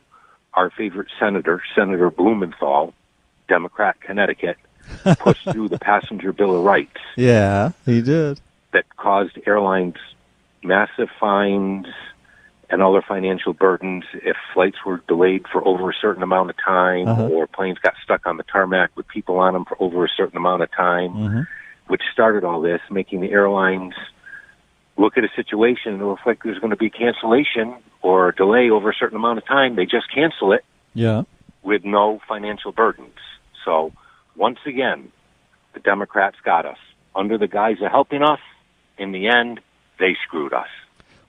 our 0.54 0.70
favorite 0.70 1.10
senator, 1.20 1.62
Senator 1.76 2.10
Blumenthal, 2.10 2.94
Democrat 3.48 4.00
Connecticut, 4.02 4.58
pushed 5.20 5.50
through 5.52 5.70
the 5.70 5.80
Passenger 5.80 6.34
Bill 6.34 6.58
of 6.58 6.64
Rights. 6.64 6.98
Yeah, 7.16 7.72
he 7.86 8.02
did. 8.02 8.40
That 8.72 8.86
caused 8.98 9.38
airlines 9.46 9.96
massive 10.64 11.10
fines 11.20 11.88
and 12.70 12.82
other 12.84 13.02
financial 13.02 13.54
burdens 13.54 14.04
if 14.14 14.38
flights 14.54 14.78
were 14.86 15.02
delayed 15.08 15.46
for 15.52 15.68
over 15.68 15.90
a 15.90 15.94
certain 16.00 16.22
amount 16.24 16.50
of 16.50 16.56
time 16.64 17.08
Uh-huh. 17.08 17.28
or 17.28 17.48
planes 17.48 17.80
got 17.80 17.96
stuck 18.04 18.28
on 18.28 18.38
the 18.38 18.44
tarmac 18.44 18.92
with 18.96 19.08
people 19.08 19.40
on 19.40 19.54
them 19.54 19.66
for 19.66 19.76
over 19.80 20.06
a 20.06 20.10
certain 20.10 20.38
amount 20.38 20.62
of 20.62 20.72
time, 20.72 21.10
Mhm. 21.14 21.48
which 21.88 22.04
started 22.14 22.44
all 22.44 22.62
this, 22.62 22.82
making 22.92 23.22
the 23.22 23.32
airlines 23.32 23.94
look 24.98 25.18
at 25.18 25.24
a 25.24 25.30
situation 25.36 25.94
and 25.94 26.02
it 26.02 26.06
looks 26.06 26.26
like 26.26 26.44
there's 26.44 26.60
going 26.60 26.72
to 26.72 26.76
be 26.78 26.90
cancellation 26.90 27.74
or 28.02 28.30
a 28.30 28.36
delay 28.36 28.70
over 28.70 28.90
a 28.90 28.94
certain 28.94 29.16
amount 29.18 29.38
of 29.40 29.46
time. 29.46 29.76
They 29.76 29.86
just 29.86 30.10
cancel 30.12 30.52
it 30.54 30.64
Yeah. 30.94 31.24
with 31.64 31.84
no 31.86 32.20
financial 32.28 32.72
burdens. 32.72 33.18
So 33.66 33.94
once 34.36 34.60
again, 34.66 35.12
the 35.74 35.80
Democrats 35.80 36.38
got 36.44 36.66
us. 36.66 36.78
Under 37.16 37.38
the 37.38 37.48
guise 37.48 37.82
of 37.82 37.90
helping 37.92 38.22
us, 38.24 38.40
in 38.98 39.12
the 39.12 39.28
end, 39.28 39.60
they 39.98 40.16
screwed 40.26 40.54
us. 40.54 40.68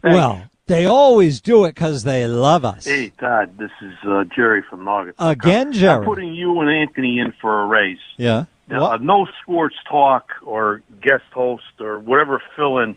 Well, 0.02 0.42
they 0.70 0.86
always 0.86 1.40
do 1.40 1.64
it 1.64 1.74
because 1.74 2.04
they 2.04 2.26
love 2.26 2.64
us. 2.64 2.84
Hey, 2.84 3.10
Todd, 3.10 3.58
this 3.58 3.70
is 3.82 3.94
uh, 4.06 4.24
Jerry 4.34 4.62
from 4.68 4.84
Naugatuck. 4.84 5.14
Again, 5.18 5.72
Jerry. 5.72 5.98
I'm 5.98 6.04
putting 6.04 6.32
you 6.32 6.60
and 6.60 6.70
Anthony 6.70 7.18
in 7.18 7.32
for 7.40 7.62
a 7.62 7.66
race. 7.66 7.98
Yeah. 8.16 8.44
Now, 8.68 8.92
uh, 8.92 8.96
no 8.98 9.26
sports 9.42 9.74
talk 9.88 10.30
or 10.42 10.82
guest 11.02 11.24
host 11.32 11.64
or 11.80 11.98
whatever 11.98 12.40
fill-in 12.54 12.96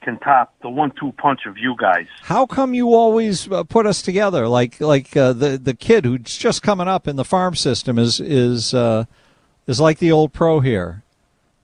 can 0.00 0.16
top 0.20 0.54
the 0.62 0.70
one-two 0.70 1.10
punch 1.18 1.40
of 1.46 1.58
you 1.58 1.74
guys. 1.76 2.06
How 2.22 2.46
come 2.46 2.72
you 2.72 2.94
always 2.94 3.50
uh, 3.50 3.64
put 3.64 3.84
us 3.84 4.00
together? 4.00 4.46
Like 4.46 4.80
like 4.80 5.16
uh, 5.16 5.32
the 5.32 5.58
the 5.58 5.74
kid 5.74 6.04
who's 6.04 6.38
just 6.38 6.62
coming 6.62 6.86
up 6.86 7.08
in 7.08 7.16
the 7.16 7.24
farm 7.24 7.56
system 7.56 7.98
is 7.98 8.20
is 8.20 8.72
uh, 8.72 9.06
is 9.66 9.80
like 9.80 9.98
the 9.98 10.12
old 10.12 10.32
pro 10.32 10.60
here, 10.60 11.02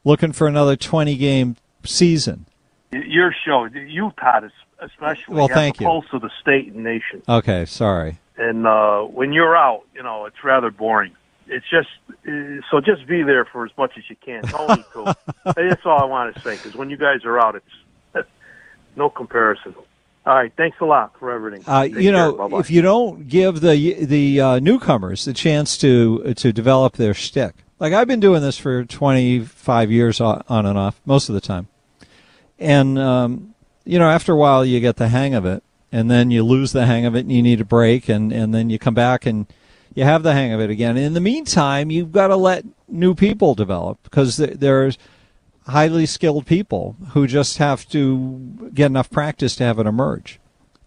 looking 0.02 0.32
for 0.32 0.48
another 0.48 0.74
twenty 0.74 1.16
game 1.16 1.54
season. 1.84 2.46
Your 2.92 3.32
show, 3.44 3.66
you, 3.66 4.12
Todd, 4.20 4.44
es- 4.44 4.50
especially, 4.84 5.34
Well, 5.34 5.48
thank 5.48 5.78
the 5.78 5.84
you. 5.84 5.88
pulse 5.88 6.06
of 6.12 6.22
the 6.22 6.30
state 6.40 6.72
and 6.72 6.84
nation. 6.84 7.22
Okay, 7.28 7.64
sorry. 7.64 8.18
And 8.36 8.66
uh, 8.66 9.02
when 9.02 9.32
you're 9.32 9.56
out, 9.56 9.82
you 9.94 10.02
know, 10.02 10.26
it's 10.26 10.42
rather 10.44 10.70
boring. 10.70 11.12
It's 11.46 11.66
just 11.70 11.88
uh, 12.26 12.60
so 12.70 12.80
just 12.80 13.06
be 13.06 13.22
there 13.22 13.44
for 13.44 13.64
as 13.64 13.70
much 13.76 13.92
as 13.98 14.04
you 14.08 14.16
can. 14.24 14.42
Tony, 14.44 14.84
too. 14.92 15.04
That's 15.44 15.84
all 15.84 16.00
I 16.00 16.04
want 16.04 16.34
to 16.34 16.40
say 16.40 16.56
because 16.56 16.74
when 16.74 16.88
you 16.90 16.96
guys 16.96 17.24
are 17.24 17.38
out, 17.38 17.54
it's 17.54 18.26
no 18.96 19.10
comparison. 19.10 19.74
All 20.26 20.34
right, 20.34 20.50
thanks 20.56 20.78
a 20.80 20.86
lot 20.86 21.12
for 21.18 21.30
everything. 21.30 21.62
Uh, 21.68 21.82
you 21.82 22.10
know, 22.10 22.56
if 22.58 22.70
you 22.70 22.80
don't 22.80 23.28
give 23.28 23.60
the 23.60 24.04
the 24.04 24.40
uh, 24.40 24.58
newcomers 24.58 25.26
the 25.26 25.34
chance 25.34 25.76
to 25.78 26.32
to 26.34 26.50
develop 26.50 26.94
their 26.96 27.12
shtick, 27.12 27.56
like 27.78 27.92
I've 27.92 28.08
been 28.08 28.20
doing 28.20 28.40
this 28.40 28.56
for 28.56 28.84
25 28.84 29.90
years 29.92 30.22
on 30.22 30.42
and 30.48 30.78
off, 30.78 30.98
most 31.04 31.28
of 31.28 31.34
the 31.34 31.42
time, 31.42 31.68
and 32.58 32.98
um, 32.98 33.53
you 33.84 33.98
know, 33.98 34.10
after 34.10 34.32
a 34.32 34.36
while 34.36 34.64
you 34.64 34.80
get 34.80 34.96
the 34.96 35.08
hang 35.08 35.34
of 35.34 35.44
it, 35.44 35.62
and 35.92 36.10
then 36.10 36.30
you 36.30 36.42
lose 36.42 36.72
the 36.72 36.86
hang 36.86 37.06
of 37.06 37.14
it, 37.14 37.20
and 37.20 37.32
you 37.32 37.42
need 37.42 37.60
a 37.60 37.64
break, 37.64 38.08
and 38.08 38.32
and 38.32 38.54
then 38.54 38.70
you 38.70 38.78
come 38.78 38.94
back 38.94 39.26
and 39.26 39.46
you 39.94 40.04
have 40.04 40.22
the 40.22 40.32
hang 40.32 40.52
of 40.52 40.60
it 40.60 40.70
again. 40.70 40.96
In 40.96 41.14
the 41.14 41.20
meantime, 41.20 41.90
you've 41.90 42.12
got 42.12 42.28
to 42.28 42.36
let 42.36 42.64
new 42.88 43.14
people 43.14 43.54
develop 43.54 43.98
because 44.02 44.36
th- 44.36 44.58
there's 44.58 44.98
highly 45.68 46.06
skilled 46.06 46.46
people 46.46 46.96
who 47.10 47.26
just 47.26 47.58
have 47.58 47.86
to 47.90 48.70
get 48.74 48.86
enough 48.86 49.10
practice 49.10 49.54
to 49.56 49.64
have 49.64 49.78
it 49.78 49.86
emerge. 49.86 50.40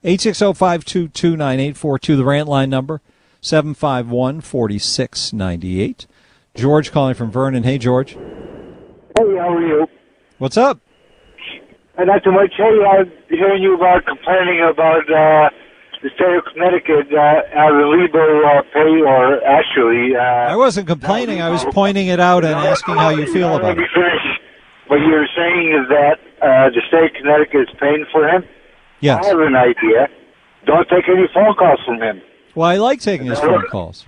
860-522-9842, 0.04 2.18
the 2.18 2.26
rant 2.26 2.48
line 2.48 2.70
number, 2.70 3.02
751-4698. 3.42 6.06
George 6.54 6.92
calling 6.92 7.16
from 7.16 7.32
Vernon. 7.32 7.64
Hey, 7.64 7.78
George. 7.78 8.12
Hey, 8.12 8.20
how 9.18 9.54
are 9.54 9.66
you? 9.66 9.88
What's 10.38 10.58
up? 10.58 10.82
Uh, 11.98 12.04
not 12.04 12.24
too 12.24 12.32
much. 12.32 12.54
Hey, 12.56 12.64
I'm 12.64 13.12
hearing 13.30 13.62
you 13.64 13.74
about 13.76 14.06
complaining 14.06 14.62
about 14.62 15.04
uh, 15.10 15.50
the 16.04 16.10
state 16.14 16.36
of 16.38 16.44
Connecticut 16.54 17.10
uh, 17.12 17.42
having 17.54 17.90
legal 17.90 18.42
uh, 18.46 18.62
pay, 18.74 19.02
or 19.02 19.44
actually, 19.44 20.16
uh, 20.16 20.54
I 20.54 20.56
wasn't 20.56 20.88
complaining. 20.88 21.42
I 21.42 21.50
was 21.50 21.66
pointing 21.72 22.08
it 22.08 22.20
out 22.20 22.46
and 22.46 22.54
asking 22.54 22.96
how 22.96 23.10
you 23.10 23.26
feel 23.34 23.50
let 23.50 23.62
about 23.62 23.78
me 23.78 23.84
it. 23.84 23.90
finish. 23.94 24.40
What 24.88 24.98
you're 24.98 25.28
saying 25.36 25.74
is 25.74 25.90
that 25.90 26.18
uh, 26.42 26.70
the 26.70 26.82
state 26.88 27.06
of 27.06 27.14
Connecticut 27.22 27.62
is 27.62 27.76
paying 27.80 28.06
for 28.12 28.28
him. 28.28 28.44
Yes. 29.00 29.26
I 29.26 29.30
have 29.30 29.40
an 29.40 29.56
idea. 29.56 30.08
Don't 30.66 30.88
take 30.90 31.10
any 31.10 31.28
phone 31.34 31.56
calls 31.56 31.80
from 31.86 32.02
him. 32.02 32.22
Well, 32.56 32.70
I 32.70 32.78
like 32.78 33.00
taking 33.02 33.28
his 33.28 33.40
phone 33.40 33.64
calls. 33.70 34.06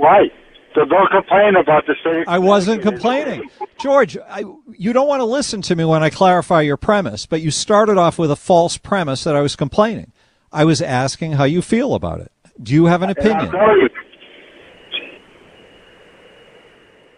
Right. 0.00 0.32
So 0.74 0.84
don't 0.86 1.10
complain 1.10 1.56
about 1.56 1.86
the 1.86 1.94
state. 2.00 2.24
I 2.26 2.38
wasn't 2.38 2.82
complaining. 2.82 3.48
George, 3.78 4.16
I, 4.16 4.44
you 4.76 4.92
don't 4.92 5.08
want 5.08 5.20
to 5.20 5.24
listen 5.24 5.60
to 5.62 5.76
me 5.76 5.84
when 5.84 6.02
I 6.02 6.08
clarify 6.10 6.62
your 6.62 6.76
premise, 6.76 7.26
but 7.26 7.42
you 7.42 7.50
started 7.50 7.98
off 7.98 8.18
with 8.18 8.30
a 8.30 8.36
false 8.36 8.78
premise 8.78 9.24
that 9.24 9.36
I 9.36 9.40
was 9.40 9.54
complaining. 9.54 10.12
I 10.50 10.64
was 10.64 10.80
asking 10.80 11.32
how 11.32 11.44
you 11.44 11.62
feel 11.62 11.94
about 11.94 12.20
it. 12.20 12.32
Do 12.62 12.72
you 12.72 12.86
have 12.86 13.02
an 13.02 13.10
opinion? 13.10 13.50
you. 13.52 13.88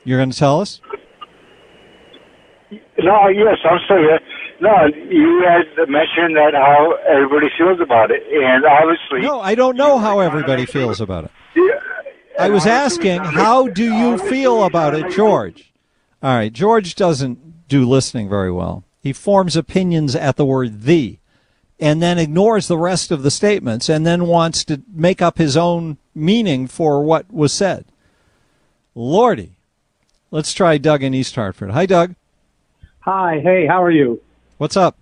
You're 0.04 0.18
going 0.18 0.30
to 0.30 0.38
tell 0.38 0.60
us? 0.60 0.80
No, 2.98 3.28
yes, 3.28 3.58
I'm 3.64 3.78
still 3.84 3.98
here. 3.98 4.20
No, 4.60 4.70
you 5.10 5.44
had 5.46 5.88
mentioned 5.88 6.36
that 6.36 6.54
how 6.54 6.94
everybody 7.08 7.48
feels 7.58 7.80
about 7.80 8.10
it, 8.10 8.22
and 8.32 8.64
obviously, 8.64 9.20
No, 9.20 9.40
I 9.40 9.54
don't 9.54 9.76
know 9.76 9.98
how 9.98 10.20
everybody 10.20 10.64
feels 10.64 11.00
about 11.00 11.24
it. 11.24 11.30
I 12.38 12.50
was 12.50 12.66
asking, 12.66 13.18
how 13.20 13.68
do 13.68 13.84
you 13.84 14.18
feel 14.18 14.64
about 14.64 14.94
it, 14.94 15.12
George? 15.12 15.72
All 16.22 16.34
right, 16.34 16.52
George 16.52 16.94
doesn't 16.94 17.68
do 17.68 17.88
listening 17.88 18.28
very 18.28 18.50
well. 18.50 18.84
He 19.02 19.12
forms 19.12 19.56
opinions 19.56 20.16
at 20.16 20.36
the 20.36 20.44
word 20.44 20.82
the 20.82 21.18
and 21.78 22.02
then 22.02 22.18
ignores 22.18 22.68
the 22.68 22.78
rest 22.78 23.10
of 23.10 23.22
the 23.22 23.30
statements 23.30 23.88
and 23.88 24.06
then 24.06 24.26
wants 24.26 24.64
to 24.64 24.82
make 24.92 25.20
up 25.20 25.38
his 25.38 25.56
own 25.56 25.98
meaning 26.14 26.66
for 26.66 27.02
what 27.02 27.30
was 27.32 27.52
said. 27.52 27.84
Lordy. 28.94 29.52
Let's 30.30 30.52
try 30.52 30.78
Doug 30.78 31.02
in 31.02 31.14
East 31.14 31.34
Hartford. 31.34 31.70
Hi, 31.70 31.86
Doug. 31.86 32.14
Hi, 33.00 33.40
hey, 33.40 33.66
how 33.66 33.82
are 33.82 33.90
you? 33.90 34.20
What's 34.58 34.76
up? 34.76 34.96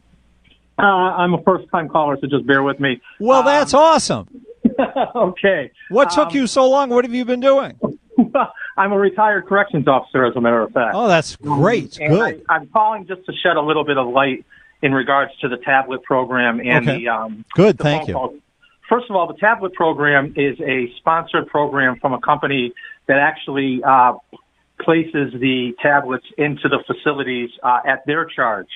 Uh, 0.79 0.83
I'm 0.83 1.35
a 1.35 1.43
first 1.43 1.69
time 1.71 1.89
caller, 1.89 2.19
so 2.21 2.27
just 2.27 2.47
bear 2.47 2.63
with 2.63 2.81
me. 2.81 3.01
Well, 3.21 3.43
that's 3.43 3.75
awesome. 3.75 4.45
okay. 5.17 5.71
What 5.91 6.11
took 6.11 6.29
Um, 6.29 6.35
you 6.37 6.47
so 6.47 6.69
long? 6.69 6.91
What 6.91 7.05
have 7.05 7.15
you 7.15 7.25
been 7.25 7.41
doing? 7.41 7.79
I'm 8.77 8.93
a 8.93 8.99
retired 8.99 9.47
corrections 9.47 9.87
officer, 9.89 10.25
as 10.25 10.35
a 10.37 10.41
matter 10.41 10.61
of 10.63 10.73
fact. 10.73 10.95
Oh, 10.95 11.09
that's 11.09 11.37
great. 11.37 11.99
And 11.99 12.15
Good. 12.15 12.45
I, 12.49 12.55
I'm 12.55 12.69
calling 12.69 13.07
just 13.07 13.25
to 13.27 13.33
shed 13.43 13.57
a 13.57 13.61
little 13.63 13.85
bit 13.85 13.99
of 13.99 14.07
light 14.09 14.45
in 14.83 14.93
regards 14.93 15.33
to 15.41 15.49
the 15.49 15.57
tablet 15.59 16.03
program 16.03 16.61
and 16.61 16.89
Okay. 16.89 17.01
the 17.01 17.09
um, 17.09 17.45
Good, 17.55 17.79
the 17.79 17.85
thank 17.85 18.09
you. 18.09 18.15
calls. 18.15 18.37
First 18.89 19.07
of 19.09 19.17
all, 19.17 19.27
the 19.27 19.39
tablet 19.39 19.73
program 19.75 20.35
is 20.37 20.59
a 20.61 20.93
sponsored 20.99 21.47
program 21.47 21.99
from 22.01 22.13
a 22.13 22.21
company 22.21 22.73
that 23.07 23.17
actually 23.19 23.83
uh, 23.83 24.15
places 24.81 25.33
the 25.39 25.73
tablets 25.81 26.27
into 26.37 26.69
the 26.69 26.83
facilities 26.87 27.51
uh, 27.63 27.79
at 27.87 28.05
their 28.07 28.25
charge. 28.27 28.67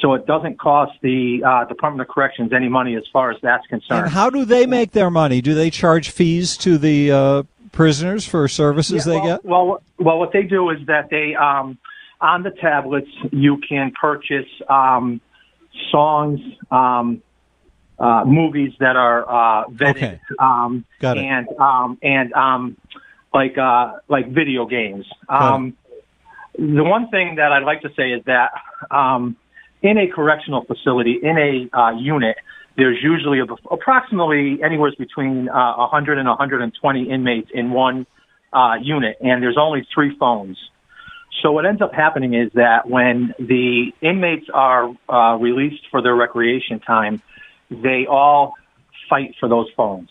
So 0.00 0.14
it 0.14 0.26
doesn't 0.26 0.60
cost 0.60 0.92
the 1.02 1.42
uh, 1.44 1.64
Department 1.64 2.08
of 2.08 2.14
Corrections 2.14 2.52
any 2.52 2.68
money 2.68 2.94
as 2.94 3.02
far 3.12 3.30
as 3.32 3.36
that's 3.42 3.66
concerned. 3.66 4.02
And 4.04 4.10
how 4.10 4.30
do 4.30 4.44
they 4.44 4.64
make 4.64 4.92
their 4.92 5.10
money? 5.10 5.40
Do 5.40 5.54
they 5.54 5.70
charge 5.70 6.10
fees 6.10 6.56
to 6.58 6.78
the 6.78 7.10
uh, 7.10 7.42
prisoners 7.72 8.24
for 8.26 8.46
services 8.46 9.06
Yeah, 9.06 9.12
they 9.12 9.18
well, 9.18 9.26
get? 9.26 9.44
Well, 9.44 9.82
well, 9.98 10.18
what 10.18 10.32
they 10.32 10.44
do 10.44 10.70
is 10.70 10.78
that 10.86 11.10
they 11.10 11.34
um, 11.34 11.78
on 12.20 12.44
the 12.44 12.50
tablets 12.50 13.08
you 13.32 13.58
can 13.68 13.92
purchase 14.00 14.46
um, 14.68 15.20
songs, 15.90 16.40
um, 16.70 17.22
uh, 17.98 18.24
movies 18.24 18.72
that 18.78 18.94
are 18.94 19.22
uh, 19.28 19.66
vetted, 19.68 19.90
Okay. 19.96 20.20
um, 20.38 20.84
Got 21.00 21.18
it. 21.18 21.24
and 21.24 21.48
um, 21.58 21.98
and 22.02 22.32
um, 22.34 22.76
like 23.34 23.58
uh, 23.58 23.94
like 24.06 24.30
video 24.30 24.66
games. 24.66 25.06
Um, 25.28 25.76
the 26.56 26.84
one 26.84 27.08
thing 27.10 27.36
that 27.36 27.50
I'd 27.52 27.64
like 27.64 27.82
to 27.82 27.90
say 27.96 28.10
is 28.12 28.24
that 28.26 28.50
um, 28.90 29.36
in 29.82 29.98
a 29.98 30.08
correctional 30.08 30.64
facility, 30.64 31.18
in 31.22 31.38
a 31.38 31.76
uh, 31.76 31.90
unit, 31.92 32.36
there's 32.76 32.98
usually 33.02 33.40
approximately 33.40 34.62
anywhere 34.62 34.92
between 34.98 35.48
uh, 35.48 35.76
100 35.76 36.18
and 36.18 36.28
120 36.28 37.10
inmates 37.10 37.50
in 37.52 37.70
one 37.70 38.06
uh, 38.52 38.74
unit, 38.80 39.16
and 39.20 39.42
there's 39.42 39.58
only 39.58 39.86
three 39.92 40.16
phones. 40.16 40.58
So 41.42 41.52
what 41.52 41.66
ends 41.66 41.82
up 41.82 41.92
happening 41.92 42.34
is 42.34 42.50
that 42.54 42.88
when 42.88 43.34
the 43.38 43.92
inmates 44.00 44.46
are 44.52 44.90
uh, 45.08 45.36
released 45.36 45.84
for 45.90 46.02
their 46.02 46.14
recreation 46.14 46.80
time, 46.80 47.22
they 47.70 48.06
all 48.08 48.54
fight 49.08 49.34
for 49.38 49.48
those 49.48 49.68
phones. 49.76 50.08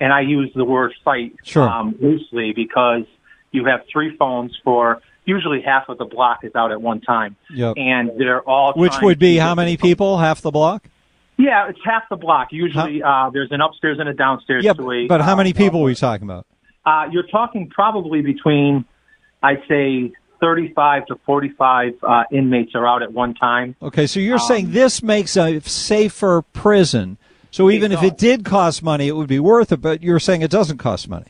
And 0.00 0.12
I 0.12 0.22
use 0.22 0.50
the 0.54 0.64
word 0.64 0.92
fight 1.04 1.34
Sure. 1.44 1.68
um, 1.68 1.94
loosely 2.00 2.52
because 2.52 3.04
you 3.52 3.64
have 3.66 3.80
three 3.90 4.16
phones 4.16 4.58
for 4.64 5.00
usually 5.28 5.60
half 5.62 5.88
of 5.88 5.98
the 5.98 6.04
block 6.06 6.40
is 6.42 6.54
out 6.56 6.72
at 6.72 6.80
one 6.80 7.00
time, 7.00 7.36
Yep. 7.54 7.74
and 7.76 8.10
they're 8.16 8.42
all 8.42 8.72
Which 8.74 8.94
would 9.02 9.18
be 9.18 9.36
how 9.36 9.54
many 9.54 9.76
people? 9.76 10.18
Half 10.18 10.40
the 10.40 10.50
block? 10.50 10.88
Yeah, 11.36 11.68
it's 11.68 11.78
half 11.84 12.02
the 12.10 12.16
block. 12.16 12.48
Usually, 12.50 13.00
uh, 13.02 13.30
there's 13.32 13.52
an 13.52 13.60
upstairs 13.60 13.98
and 14.00 14.08
a 14.08 14.14
downstairs 14.14 14.64
Yeah, 14.64 14.72
a. 14.72 15.06
but 15.06 15.20
how 15.20 15.34
uh, 15.34 15.36
many 15.36 15.52
people 15.52 15.80
are 15.82 15.84
we 15.84 15.94
talking 15.94 16.24
about? 16.26 16.46
Uh, 16.84 17.04
you're 17.12 17.22
talking 17.28 17.68
probably 17.68 18.22
between, 18.22 18.84
I'd 19.42 19.62
say, 19.68 20.10
35 20.40 21.06
to 21.06 21.16
45 21.26 21.94
uh, 22.02 22.24
inmates 22.32 22.74
are 22.74 22.86
out 22.86 23.02
at 23.02 23.12
one 23.12 23.34
time. 23.34 23.76
Okay, 23.82 24.06
so 24.06 24.18
you're 24.20 24.34
Um, 24.38 24.46
saying 24.48 24.70
this 24.72 25.02
makes 25.02 25.36
a 25.36 25.60
safer 25.60 26.42
prison 26.52 27.18
So 27.50 27.70
even 27.70 27.92
if 27.92 28.02
it 28.02 28.18
did 28.18 28.44
cost 28.44 28.82
money, 28.82 29.08
it 29.08 29.16
would 29.16 29.26
be 29.28 29.38
worth 29.40 29.72
it. 29.72 29.80
But 29.80 30.02
you're 30.02 30.20
saying 30.20 30.42
it 30.42 30.50
doesn't 30.50 30.78
cost 30.78 31.08
money. 31.08 31.26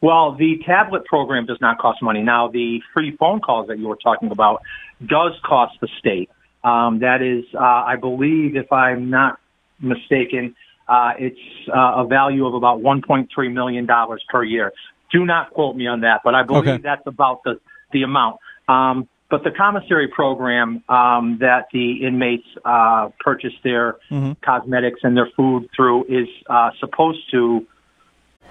Well, 0.00 0.36
the 0.36 0.58
tablet 0.64 1.04
program 1.06 1.46
does 1.46 1.58
not 1.60 1.78
cost 1.78 2.02
money. 2.02 2.22
Now, 2.22 2.48
the 2.48 2.80
free 2.94 3.16
phone 3.16 3.40
calls 3.40 3.68
that 3.68 3.78
you 3.78 3.88
were 3.88 3.96
talking 3.96 4.30
about 4.30 4.62
does 5.04 5.32
cost 5.44 5.74
the 5.80 5.88
state. 5.98 6.30
Um, 6.64 7.00
that 7.00 7.22
is, 7.22 7.44
uh, 7.54 7.58
I 7.58 7.96
believe, 7.96 8.56
if 8.56 8.72
I'm 8.72 9.10
not 9.10 9.38
mistaken, 9.80 10.54
uh, 10.88 11.12
it's 11.18 11.38
uh, 11.68 12.02
a 12.02 12.06
value 12.06 12.46
of 12.46 12.54
about 12.54 12.80
1.3 12.80 13.52
million 13.52 13.86
dollars 13.86 14.22
per 14.28 14.42
year. 14.44 14.72
Do 15.12 15.24
not 15.24 15.50
quote 15.50 15.76
me 15.76 15.86
on 15.86 16.00
that, 16.02 16.20
but 16.24 16.34
I 16.34 16.42
believe 16.42 16.66
Okay. 16.68 16.82
that's 16.82 17.06
about 17.06 17.42
the 17.44 17.60
the 17.92 18.02
amount. 18.02 18.36
Um, 18.68 19.08
but 19.30 19.44
the 19.44 19.50
commissary 19.50 20.08
program 20.08 20.82
um, 20.88 21.38
that 21.40 21.68
the 21.72 22.06
inmates 22.06 22.46
uh, 22.64 23.08
purchase 23.20 23.52
their 23.64 23.96
Mm-hmm. 24.10 24.32
cosmetics 24.42 25.00
and 25.02 25.16
their 25.16 25.28
food 25.36 25.68
through 25.74 26.04
is 26.04 26.28
uh, 26.48 26.70
supposed 26.80 27.20
to 27.32 27.66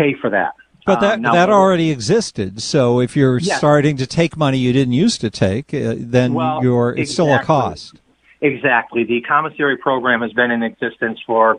Pay 0.00 0.14
for 0.20 0.30
that. 0.30 0.52
But 0.86 1.00
that 1.00 1.16
Um, 1.16 1.32
that 1.38 1.50
already 1.50 1.90
existed. 1.90 2.62
So 2.62 3.00
if 3.00 3.14
you're 3.16 3.38
Yes. 3.38 3.58
starting 3.58 3.96
to 3.98 4.06
take 4.06 4.36
money 4.36 4.58
you 4.58 4.72
didn't 4.72 4.94
used 4.94 5.20
to 5.20 5.30
take, 5.30 5.74
uh, 5.74 5.94
then 5.98 6.32
Well, 6.34 6.62
you're 6.62 6.94
it's 6.96 7.12
still 7.12 7.32
a 7.34 7.42
cost. 7.42 8.00
Exactly. 8.40 9.04
The 9.04 9.20
commissary 9.20 9.76
program 9.76 10.22
has 10.22 10.32
been 10.32 10.50
in 10.50 10.62
existence 10.62 11.20
for 11.26 11.58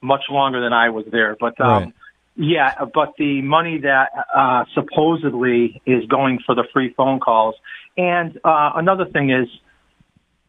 much 0.00 0.24
longer 0.30 0.60
than 0.60 0.72
I 0.72 0.88
was 0.88 1.04
there. 1.16 1.36
But 1.38 1.60
um, 1.60 1.68
Right. 1.70 1.92
yeah, 2.36 2.84
but 2.98 3.12
the 3.18 3.42
money 3.42 3.78
that 3.78 4.08
uh, 4.34 4.64
supposedly 4.72 5.82
is 5.84 6.06
going 6.06 6.38
for 6.46 6.54
the 6.54 6.64
free 6.72 6.90
phone 6.96 7.20
calls. 7.20 7.54
And 7.98 8.38
uh, 8.44 8.72
another 8.76 9.04
thing 9.04 9.30
is, 9.30 9.48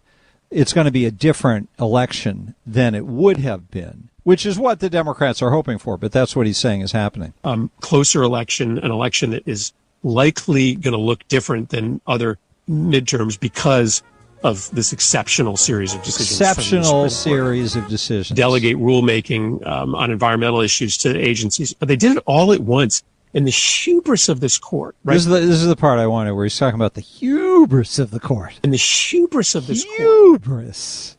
it's 0.50 0.72
going 0.72 0.84
to 0.84 0.92
be 0.92 1.04
a 1.04 1.10
different 1.10 1.68
election 1.80 2.54
than 2.64 2.94
it 2.94 3.04
would 3.04 3.38
have 3.38 3.68
been, 3.72 4.08
which 4.22 4.46
is 4.46 4.56
what 4.56 4.78
the 4.78 4.88
Democrats 4.88 5.42
are 5.42 5.50
hoping 5.50 5.78
for, 5.78 5.96
but 5.96 6.12
that's 6.12 6.36
what 6.36 6.46
he's 6.46 6.58
saying 6.58 6.82
is 6.82 6.92
happening. 6.92 7.34
um, 7.42 7.72
closer 7.80 8.22
election, 8.22 8.78
an 8.78 8.92
election 8.92 9.30
that 9.30 9.42
is 9.46 9.72
likely 10.04 10.76
going 10.76 10.92
to 10.92 11.00
look 11.00 11.26
different 11.26 11.70
than 11.70 12.00
other 12.06 12.38
midterms 12.68 13.40
because 13.40 14.02
of 14.42 14.70
this 14.72 14.92
exceptional 14.92 15.56
series 15.56 15.94
of 15.94 16.02
decisions. 16.02 16.40
Exceptional 16.40 17.10
series 17.10 17.76
of 17.76 17.88
decisions. 17.88 18.36
delegate 18.36 18.76
rulemaking 18.76 19.66
um, 19.66 19.94
on 19.94 20.10
environmental 20.10 20.60
issues 20.60 20.96
to 20.98 21.16
agencies, 21.18 21.74
but 21.74 21.88
they 21.88 21.96
did 21.96 22.16
it 22.16 22.22
all 22.26 22.52
at 22.52 22.60
once. 22.60 23.02
And 23.34 23.46
the 23.46 23.50
hubris 23.50 24.30
of 24.30 24.40
this 24.40 24.56
court, 24.56 24.96
right? 25.04 25.14
This 25.14 25.26
is 25.26 25.28
the 25.28 25.40
this 25.40 25.60
is 25.60 25.66
the 25.66 25.76
part 25.76 25.98
I 25.98 26.06
wanted 26.06 26.32
where 26.32 26.46
he's 26.46 26.56
talking 26.56 26.80
about 26.80 26.94
the 26.94 27.02
hubris 27.02 27.98
of 27.98 28.10
the 28.10 28.20
court. 28.20 28.58
and 28.62 28.72
the 28.72 28.78
hubris 28.78 29.54
of 29.54 29.66
this 29.66 29.84
court. 29.84 29.98
hubris. 29.98 31.16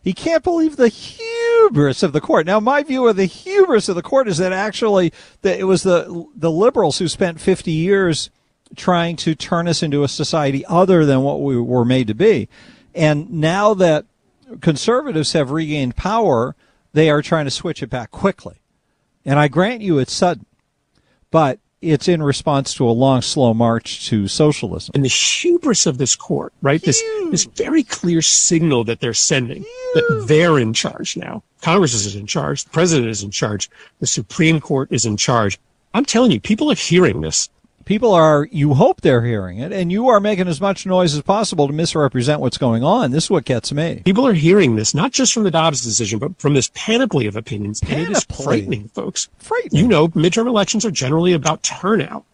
He 0.00 0.12
can't 0.12 0.44
believe 0.44 0.76
the 0.76 0.88
hubris 0.88 2.04
of 2.04 2.12
the 2.12 2.20
court. 2.20 2.46
Now, 2.46 2.60
my 2.60 2.84
view 2.84 3.08
of 3.08 3.16
the 3.16 3.24
hubris 3.24 3.88
of 3.88 3.96
the 3.96 4.02
court 4.02 4.28
is 4.28 4.38
that 4.38 4.52
actually 4.52 5.12
that 5.42 5.58
it 5.58 5.64
was 5.64 5.82
the 5.82 6.26
the 6.34 6.50
liberals 6.50 6.98
who 6.98 7.08
spent 7.08 7.40
50 7.40 7.72
years 7.72 8.30
trying 8.76 9.16
to 9.16 9.34
turn 9.34 9.68
us 9.68 9.82
into 9.82 10.04
a 10.04 10.08
society 10.08 10.64
other 10.66 11.04
than 11.04 11.22
what 11.22 11.42
we 11.42 11.58
were 11.60 11.84
made 11.84 12.06
to 12.08 12.14
be. 12.14 12.48
And 12.94 13.30
now 13.30 13.74
that 13.74 14.06
conservatives 14.60 15.32
have 15.32 15.50
regained 15.50 15.96
power, 15.96 16.54
they 16.92 17.10
are 17.10 17.22
trying 17.22 17.44
to 17.44 17.50
switch 17.50 17.82
it 17.82 17.90
back 17.90 18.10
quickly. 18.10 18.56
And 19.24 19.38
I 19.38 19.48
grant 19.48 19.82
you 19.82 19.98
it's 19.98 20.12
sudden, 20.12 20.46
but 21.30 21.58
it's 21.80 22.08
in 22.08 22.22
response 22.22 22.74
to 22.74 22.88
a 22.88 22.90
long, 22.90 23.22
slow 23.22 23.54
march 23.54 24.08
to 24.08 24.26
socialism. 24.26 24.92
and 24.94 25.04
the 25.04 25.08
hubris 25.08 25.86
of 25.86 25.98
this 25.98 26.16
court, 26.16 26.52
right? 26.60 26.82
This 26.82 27.02
this 27.30 27.44
very 27.44 27.84
clear 27.84 28.20
signal 28.20 28.84
that 28.84 29.00
they're 29.00 29.14
sending 29.14 29.62
that 29.94 30.24
they're 30.26 30.58
in 30.58 30.72
charge 30.72 31.16
now. 31.16 31.42
Congress 31.60 31.94
is 31.94 32.16
in 32.16 32.26
charge, 32.26 32.64
the 32.64 32.70
president 32.70 33.08
is 33.08 33.22
in 33.22 33.30
charge, 33.30 33.70
the 34.00 34.06
Supreme 34.06 34.60
Court 34.60 34.88
is 34.90 35.06
in 35.06 35.16
charge. 35.16 35.58
I'm 35.94 36.04
telling 36.04 36.30
you, 36.30 36.40
people 36.40 36.70
are 36.70 36.76
hearing 36.76 37.20
this. 37.20 37.48
People 37.88 38.12
are, 38.12 38.46
you 38.52 38.74
hope 38.74 39.00
they're 39.00 39.24
hearing 39.24 39.60
it, 39.60 39.72
and 39.72 39.90
you 39.90 40.08
are 40.08 40.20
making 40.20 40.46
as 40.46 40.60
much 40.60 40.84
noise 40.84 41.14
as 41.14 41.22
possible 41.22 41.66
to 41.66 41.72
misrepresent 41.72 42.38
what's 42.38 42.58
going 42.58 42.84
on. 42.84 43.12
This 43.12 43.24
is 43.24 43.30
what 43.30 43.46
gets 43.46 43.72
me. 43.72 44.02
People 44.04 44.26
are 44.26 44.34
hearing 44.34 44.76
this, 44.76 44.92
not 44.92 45.10
just 45.10 45.32
from 45.32 45.44
the 45.44 45.50
Dobbs 45.50 45.80
decision, 45.80 46.18
but 46.18 46.38
from 46.38 46.52
this 46.52 46.70
panoply 46.74 47.26
of 47.26 47.34
opinions. 47.34 47.80
And 47.88 48.02
it 48.02 48.10
is 48.10 48.24
frightening, 48.24 48.88
folks. 48.88 49.30
Frightening. 49.38 49.80
You 49.82 49.88
know, 49.88 50.08
midterm 50.08 50.46
elections 50.46 50.84
are 50.84 50.90
generally 50.90 51.32
about 51.32 51.62
turnout. 51.62 52.26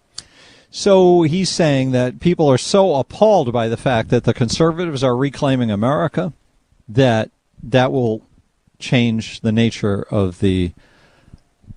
So 0.73 1.23
he's 1.23 1.51
saying 1.51 1.93
that 1.93 2.19
people 2.19 2.51
are 2.51 2.59
so 2.59 2.97
appalled 2.97 3.53
by 3.53 3.69
the 3.69 3.77
fact 3.77 4.09
that 4.09 4.25
the 4.25 4.35
conservatives 4.35 5.05
are 5.05 5.17
reclaiming 5.17 5.71
America 5.71 6.33
that 6.89 7.31
that 7.63 7.93
will 7.93 8.27
change 8.81 9.43
the 9.43 9.53
nature 9.53 10.03
of 10.11 10.41
the 10.41 10.73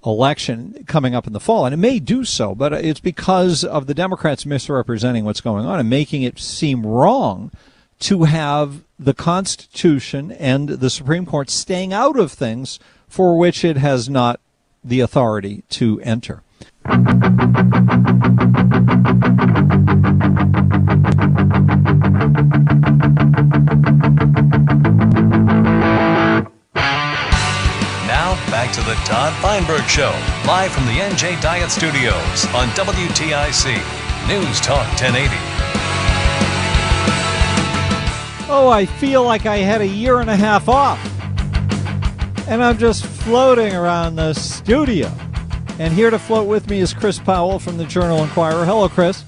election 0.06 0.84
coming 0.88 1.16
up 1.16 1.28
in 1.28 1.34
the 1.34 1.40
fall. 1.40 1.66
And 1.66 1.74
it 1.74 1.78
may 1.78 2.00
do 2.00 2.24
so, 2.24 2.56
but 2.56 2.74
it's 2.74 3.00
because 3.00 3.64
of 3.64 3.88
the 3.88 3.94
Democrats 3.94 4.46
misrepresenting 4.46 5.26
what's 5.26 5.42
going 5.42 5.66
on 5.66 5.80
and 5.80 5.90
making 5.90 6.24
it 6.24 6.40
seem 6.40 6.86
wrong 6.86 7.52
to 8.00 8.24
have 8.24 8.84
the 9.00 9.14
Constitution 9.14 10.32
and 10.32 10.70
the 10.70 10.90
Supreme 10.90 11.26
Court 11.26 11.50
staying 11.50 11.94
out 11.94 12.18
of 12.18 12.32
things 12.32 12.80
for 13.08 13.38
which 13.38 13.64
it 13.64 13.78
has 13.78 14.10
not 14.10 14.40
the 14.84 15.00
authority 15.00 15.64
to 15.70 16.00
enter. 16.02 16.44
Todd 29.08 29.34
Feinberg 29.42 29.86
Show, 29.86 30.12
live 30.46 30.70
from 30.70 30.86
the 30.86 30.92
NJ 30.92 31.42
Diet 31.42 31.72
Studios 31.72 32.46
on 32.54 32.68
WTIC 32.72 33.78
News 34.28 34.60
Talk 34.60 34.86
1080. 35.00 35.34
Oh, 38.52 38.68
I 38.70 38.86
feel 38.86 39.24
like 39.24 39.46
I 39.46 39.60
had 39.60 39.80
a 39.80 39.88
year 39.88 40.20
and 40.20 40.30
a 40.30 40.36
half 40.36 40.68
off. 40.68 41.00
And 42.50 42.62
I'm 42.62 42.78
just 42.78 43.06
floating 43.06 43.74
around 43.74 44.18
the 44.18 44.34
studio. 44.34 45.10
And 45.80 45.94
here 45.94 46.10
to 46.10 46.20
float 46.20 46.46
with 46.46 46.70
me 46.70 46.82
is 46.82 46.94
Chris 46.94 47.18
Powell 47.18 47.60
from 47.60 47.78
the 47.78 47.86
Journal 47.86 48.22
Inquirer. 48.22 48.66
Hello, 48.66 48.90
Chris. 48.90 49.24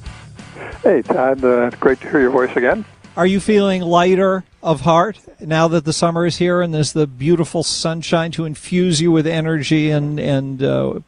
Hey, 0.84 1.02
Todd. 1.04 1.42
Uh, 1.42 1.70
great 1.80 2.02
to 2.02 2.10
hear 2.10 2.20
your 2.20 2.32
voice 2.32 2.54
again. 2.58 2.84
Are 3.16 3.26
you 3.26 3.40
feeling 3.40 3.82
lighter 3.82 4.44
of 4.62 4.82
heart 4.82 5.20
now 5.40 5.68
that 5.68 5.86
the 5.86 5.94
summer 5.94 6.26
is 6.26 6.38
here 6.38 6.62
and 6.62 6.74
there's 6.74 6.94
the 6.94 7.08
beautiful 7.08 7.64
sunshine 7.64 8.32
to 8.32 8.46
infuse 8.46 9.02
you 9.02 9.12
with 9.12 9.26
energy 9.26 9.90
and, 9.90 10.20
and 10.20 10.62
uh, 10.62 11.00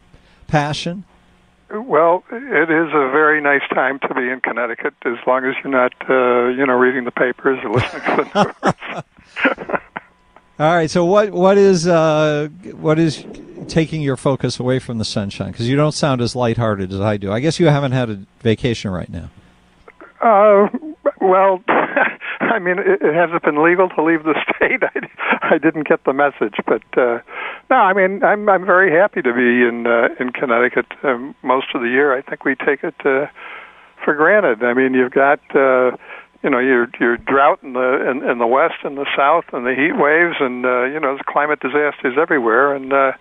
passion? 0.48 1.04
Well, 1.70 2.24
it 2.32 2.70
is 2.70 2.90
a 2.90 3.10
very 3.12 3.42
nice 3.42 3.68
time 3.74 4.00
to 4.00 4.14
be 4.14 4.30
in 4.30 4.42
Connecticut, 4.42 4.94
as 5.06 5.18
long 5.26 5.46
as 5.46 5.56
you're 5.64 5.72
not, 5.72 5.94
uh, 6.10 6.50
you 6.50 6.66
know, 6.66 6.74
reading 6.74 7.06
the 7.06 7.12
papers 7.12 7.60
or 7.64 7.72
listening 7.72 8.02
to 8.04 8.16
the 8.34 9.04
news. 9.46 9.82
All 10.60 10.76
right. 10.76 10.92
So 10.92 11.06
what 11.06 11.32
what 11.32 11.58
is 11.58 11.88
uh, 11.88 12.50
what 12.74 13.00
is 13.00 13.26
taking 13.68 14.02
your 14.02 14.18
focus 14.18 14.60
away 14.60 14.80
from 14.80 14.98
the 14.98 15.06
sunshine? 15.06 15.52
Because 15.52 15.68
you 15.70 15.78
don't 15.78 15.94
sound 15.94 16.22
as 16.22 16.36
lighthearted 16.36 16.92
as 16.92 17.00
I 17.00 17.18
do. 17.18 17.32
I 17.32 17.40
guess 17.40 17.60
you 17.60 17.68
haven't 17.68 17.94
had 17.94 18.10
a 18.10 18.20
vacation 18.42 18.92
right 18.92 19.10
now. 19.10 19.30
Uh, 20.22 20.68
well, 21.20 21.64
I 22.52 22.60
mean, 22.60 22.80
it, 22.80 23.02
it 23.02 23.16
hasn't 23.16 23.44
been 23.44 23.64
legal 23.64 23.88
to 23.90 24.04
leave 24.04 24.24
the 24.24 24.36
state. 24.56 24.84
I, 24.84 25.56
I 25.56 25.58
didn't 25.58 25.88
get 25.88 26.04
the 26.04 26.14
message, 26.14 26.56
but 26.68 26.84
uh, 26.98 27.20
no, 27.70 27.78
I 27.78 27.94
mean, 27.94 28.24
I'm 28.24 28.48
I'm 28.50 28.66
very 28.66 28.92
happy 28.92 29.22
to 29.22 29.34
be 29.34 29.64
in 29.64 29.88
uh, 29.88 30.10
in 30.20 30.32
Connecticut 30.32 30.88
um, 31.04 31.34
most 31.44 31.68
of 31.74 31.82
the 31.82 31.88
year. 31.88 32.16
I 32.16 32.22
think 32.22 32.44
we 32.44 32.56
take 32.56 32.84
it 32.84 32.96
uh, 33.06 33.28
for 34.04 34.14
granted. 34.16 34.64
I 34.64 34.74
mean, 34.74 34.94
you've 34.94 35.14
got 35.14 35.40
uh, 35.56 35.96
you 36.44 36.50
know 36.50 36.60
your 36.60 36.90
your 37.00 37.18
drought 37.18 37.64
in 37.64 37.74
the 37.74 38.10
in, 38.10 38.28
in 38.30 38.38
the 38.40 38.48
west 38.48 38.84
and 38.84 38.98
the 38.98 39.08
south, 39.16 39.46
and 39.54 39.66
the 39.66 39.74
heat 39.74 39.96
waves, 39.96 40.36
and 40.40 40.66
uh, 40.66 40.84
you 40.84 41.00
know 41.00 41.16
there's 41.16 41.26
climate 41.28 41.60
disasters 41.62 42.18
everywhere, 42.20 42.76
and 42.76 42.92
uh, 42.92 43.12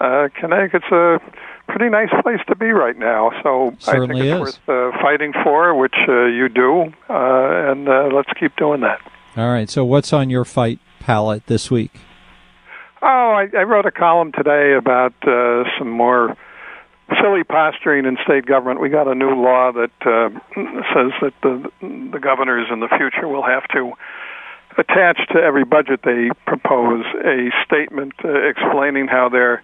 uh, 0.00 0.28
Connecticut's 0.38 0.92
a 0.92 1.18
pretty 1.68 1.88
nice 1.88 2.10
place 2.22 2.40
to 2.48 2.56
be 2.56 2.70
right 2.70 2.98
now. 2.98 3.30
So 3.42 3.74
I 3.86 3.98
think 3.98 4.12
it's 4.12 4.20
is. 4.20 4.40
worth 4.40 4.68
uh, 4.68 4.90
fighting 5.00 5.32
for, 5.44 5.74
which 5.74 5.96
uh, 6.08 6.26
you 6.26 6.48
do, 6.48 6.92
uh, 7.08 7.70
and 7.70 7.88
uh, 7.88 8.08
let's 8.12 8.30
keep 8.38 8.56
doing 8.56 8.80
that. 8.80 9.00
All 9.36 9.50
right. 9.50 9.68
So 9.68 9.84
what's 9.84 10.12
on 10.12 10.30
your 10.30 10.44
fight 10.44 10.78
palette 11.00 11.46
this 11.46 11.70
week? 11.70 11.92
Oh, 13.02 13.06
I, 13.06 13.48
I 13.56 13.62
wrote 13.64 13.86
a 13.86 13.90
column 13.90 14.32
today 14.32 14.74
about 14.74 15.14
uh, 15.26 15.64
some 15.78 15.90
more 15.90 16.36
silly 17.20 17.44
posturing 17.44 18.06
in 18.06 18.16
state 18.24 18.46
government. 18.46 18.80
We 18.80 18.88
got 18.88 19.06
a 19.06 19.14
new 19.14 19.30
law 19.30 19.70
that 19.72 19.92
uh, 20.00 20.30
says 20.94 21.12
that 21.20 21.34
the 21.42 21.70
the 22.12 22.18
governors 22.18 22.68
in 22.72 22.80
the 22.80 22.88
future 22.88 23.28
will 23.28 23.44
have 23.44 23.68
to 23.68 23.92
attach 24.78 25.18
to 25.32 25.38
every 25.38 25.64
budget 25.64 26.00
they 26.04 26.30
propose 26.46 27.04
a 27.24 27.50
statement 27.64 28.12
uh, 28.24 28.28
explaining 28.48 29.06
how 29.06 29.28
their 29.28 29.62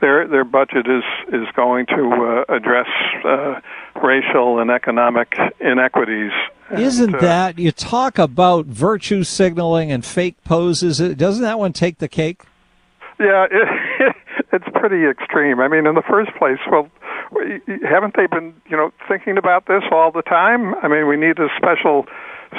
their 0.00 0.26
their 0.28 0.44
budget 0.44 0.86
is 0.86 1.04
is 1.32 1.46
going 1.54 1.86
to 1.86 2.44
uh, 2.48 2.54
address 2.54 2.86
uh, 3.24 3.60
racial 4.02 4.58
and 4.58 4.70
economic 4.70 5.34
inequities. 5.60 6.32
Isn't 6.70 7.14
And, 7.14 7.16
uh, 7.16 7.20
that 7.20 7.58
you 7.58 7.72
talk 7.72 8.18
about 8.18 8.66
virtue 8.66 9.24
signaling 9.24 9.90
and 9.90 10.04
fake 10.04 10.36
poses? 10.44 10.98
Doesn't 11.16 11.42
that 11.42 11.58
one 11.58 11.72
take 11.72 11.98
the 11.98 12.08
cake? 12.08 12.42
Yeah, 13.18 13.46
it, 13.50 14.16
it's 14.52 14.68
pretty 14.74 15.06
extreme. 15.08 15.60
I 15.60 15.68
mean, 15.68 15.86
in 15.86 15.94
the 15.94 16.02
first 16.08 16.30
place, 16.38 16.58
well, 16.70 16.88
haven't 17.88 18.16
they 18.16 18.26
been, 18.26 18.54
you 18.68 18.76
know, 18.76 18.92
thinking 19.08 19.38
about 19.38 19.66
this 19.66 19.82
all 19.90 20.12
the 20.12 20.22
time? 20.22 20.74
I 20.76 20.88
mean, 20.88 21.06
we 21.08 21.16
need 21.16 21.38
a 21.38 21.48
special 21.56 22.06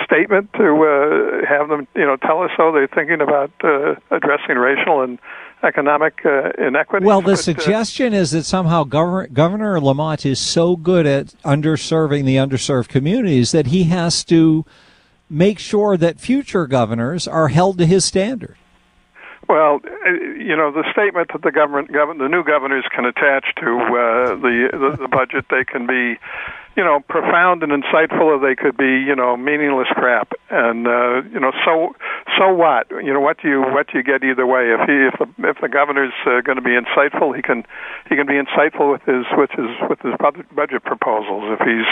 statement 0.03 0.51
to 0.53 0.67
uh, 0.83 1.47
have 1.47 1.69
them, 1.69 1.87
you 1.95 2.05
know, 2.05 2.15
tell 2.17 2.43
us 2.43 2.51
so 2.57 2.71
they're 2.71 2.87
thinking 2.87 3.21
about 3.21 3.51
uh, 3.63 3.95
addressing 4.11 4.57
racial 4.57 5.01
and 5.01 5.17
economic 5.63 6.25
uh, 6.25 6.51
inequities. 6.57 7.05
Well, 7.05 7.21
the 7.21 7.31
But, 7.31 7.33
uh, 7.33 7.35
suggestion 7.37 8.13
is 8.13 8.31
that 8.31 8.43
somehow 8.43 8.83
Governor, 8.83 9.27
Governor 9.27 9.79
Lamont 9.81 10.25
is 10.25 10.39
so 10.39 10.75
good 10.75 11.05
at 11.05 11.27
underserving 11.43 12.25
the 12.25 12.37
underserved 12.37 12.87
communities 12.87 13.51
that 13.51 13.67
he 13.67 13.83
has 13.85 14.23
to 14.25 14.65
make 15.29 15.59
sure 15.59 15.97
that 15.97 16.19
future 16.19 16.65
governors 16.65 17.27
are 17.27 17.49
held 17.49 17.77
to 17.77 17.85
his 17.85 18.03
standard. 18.05 18.55
Well, 19.47 19.79
uh, 19.83 20.11
you 20.37 20.55
know, 20.55 20.71
the 20.71 20.85
statement 20.91 21.31
that 21.33 21.41
the 21.41 21.51
government, 21.51 21.91
govern, 21.91 22.19
the 22.19 22.27
new 22.29 22.43
governors 22.43 22.85
can 22.95 23.05
attach 23.05 23.45
to 23.57 23.77
uh, 23.77 24.35
the, 24.35 24.69
the 24.71 24.97
the 25.01 25.07
budget, 25.07 25.45
they 25.49 25.65
can 25.65 25.87
be, 25.87 26.19
you 26.79 26.85
know, 26.85 27.03
profound 27.09 27.61
and 27.61 27.73
insightful, 27.75 28.31
or 28.31 28.39
they 28.39 28.55
could 28.55 28.77
be, 28.77 29.03
you 29.03 29.13
know, 29.13 29.35
meaningless 29.35 29.89
crap. 29.91 30.31
And 30.49 30.87
uh, 30.87 31.27
you 31.27 31.37
know, 31.37 31.51
so 31.65 31.91
so 32.37 32.53
what? 32.53 32.87
You 32.89 33.11
know, 33.11 33.19
what 33.19 33.41
do 33.41 33.49
you 33.49 33.59
what 33.59 33.91
do 33.91 33.97
you 33.97 34.03
get 34.03 34.23
either 34.23 34.47
way? 34.47 34.71
If 34.71 34.87
he 34.87 34.95
if 35.11 35.19
the 35.19 35.49
if 35.49 35.57
the 35.59 35.67
governor's 35.67 36.15
uh, 36.25 36.39
going 36.39 36.55
to 36.55 36.63
be 36.63 36.79
insightful, 36.79 37.35
he 37.35 37.41
can 37.41 37.65
he 38.07 38.15
can 38.15 38.27
be 38.27 38.39
insightful 38.39 38.93
with 38.93 39.01
his 39.03 39.25
with 39.35 39.51
his 39.51 39.67
with 39.89 39.99
his 39.99 40.15
budget 40.55 40.85
proposals. 40.85 41.51
If 41.51 41.67
he's 41.67 41.89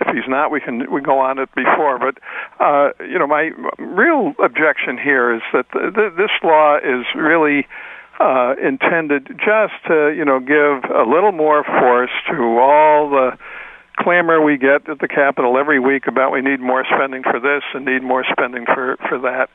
if 0.00 0.08
he's 0.12 0.26
not, 0.26 0.50
we 0.50 0.60
can 0.60 0.90
we 0.90 1.00
go 1.00 1.20
on 1.20 1.38
it 1.38 1.54
before. 1.54 2.00
But 2.02 2.18
uh, 2.58 2.90
you 3.06 3.20
know, 3.20 3.28
my 3.28 3.52
real 3.78 4.34
objection 4.42 4.98
here 4.98 5.32
is 5.32 5.42
that 5.52 5.70
th- 5.70 5.94
th- 5.94 6.12
this 6.18 6.34
law 6.42 6.78
is 6.78 7.06
really 7.14 7.68
uh, 8.18 8.54
intended 8.58 9.28
just 9.38 9.78
to 9.86 10.10
you 10.10 10.24
know 10.24 10.40
give 10.40 10.90
a 10.90 11.06
little 11.06 11.30
more 11.30 11.62
force 11.62 12.10
to 12.30 12.58
all 12.58 13.10
the 13.10 13.38
clamor 13.98 14.42
we 14.42 14.58
get 14.58 14.88
at 14.88 14.98
the 14.98 15.08
Capitol 15.08 15.58
every 15.58 15.80
week 15.80 16.06
about 16.06 16.32
we 16.32 16.42
need 16.42 16.60
more 16.60 16.84
spending 16.84 17.22
for 17.22 17.40
this 17.40 17.62
and 17.74 17.84
need 17.84 18.02
more 18.02 18.24
spending 18.30 18.64
for 18.66 18.96
for 19.08 19.18
that. 19.20 19.50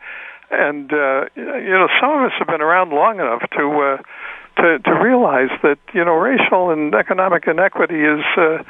And 0.52 0.92
uh, 0.92 1.26
you 1.36 1.76
know, 1.76 1.88
some 2.02 2.12
of 2.12 2.26
us 2.26 2.34
have 2.40 2.48
been 2.48 2.62
around 2.62 2.92
long 2.92 3.20
enough 3.20 3.42
to 3.58 3.98
uh, 3.98 4.62
to 4.62 4.80
to 4.80 4.92
realize 4.92 5.52
that 5.64 5.78
you 5.94 6.04
know 6.04 6.16
racial 6.16 6.72
and 6.72 6.94
economic 6.96 7.48
inequity 7.48 8.02
has 8.02 8.26
uh, 8.38 8.64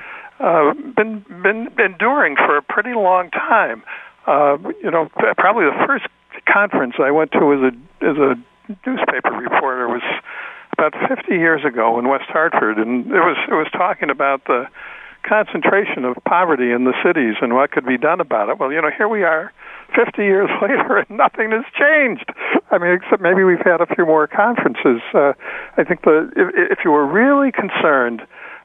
uh, 0.43 0.73
been 0.73 1.25
been 1.43 1.69
enduring 1.79 2.35
for 2.35 2.57
a 2.57 2.61
pretty 2.61 2.93
long 2.93 3.29
time. 3.31 3.83
Uh, 4.27 4.57
you 4.83 4.91
know, 4.91 5.09
probably 5.37 5.65
the 5.65 5.85
first 5.87 6.05
conference 6.51 6.95
I 6.99 7.11
went 7.11 7.31
to 7.33 7.53
as 7.53 7.73
a 7.73 8.05
as 8.05 8.17
a 8.17 8.35
newspaper 8.85 9.31
reporter 9.31 9.87
was 9.87 10.03
about 10.73 10.93
50 11.09 11.33
years 11.33 11.65
ago 11.65 11.97
in 11.99 12.07
West 12.07 12.29
Hartford, 12.29 12.77
and 12.77 13.07
it 13.07 13.19
was 13.19 13.37
it 13.47 13.53
was 13.53 13.67
talking 13.71 14.09
about 14.09 14.45
the 14.45 14.67
concentration 15.23 16.05
of 16.05 16.17
poverty 16.25 16.71
in 16.71 16.85
the 16.85 16.93
cities 17.03 17.35
and 17.41 17.53
what 17.53 17.71
could 17.71 17.85
be 17.85 17.97
done 17.97 18.19
about 18.19 18.49
it. 18.49 18.59
Well, 18.59 18.71
you 18.71 18.81
know, 18.81 18.89
here 18.95 19.07
we 19.07 19.23
are 19.23 19.51
50 19.95 20.21
years 20.21 20.49
later 20.61 20.97
and 20.97 21.17
nothing 21.17 21.51
has 21.51 21.65
changed. 21.77 22.29
I 22.71 22.77
mean, 22.77 22.91
except 22.91 23.21
maybe 23.21 23.43
we've 23.43 23.63
had 23.63 23.81
a 23.81 23.87
few 23.95 24.05
more 24.05 24.27
conferences. 24.27 25.01
Uh, 25.13 25.33
I 25.77 25.83
think 25.83 26.03
the 26.03 26.31
if, 26.35 26.77
if 26.77 26.79
you 26.85 26.91
were 26.91 27.05
really 27.05 27.51
concerned 27.51 28.21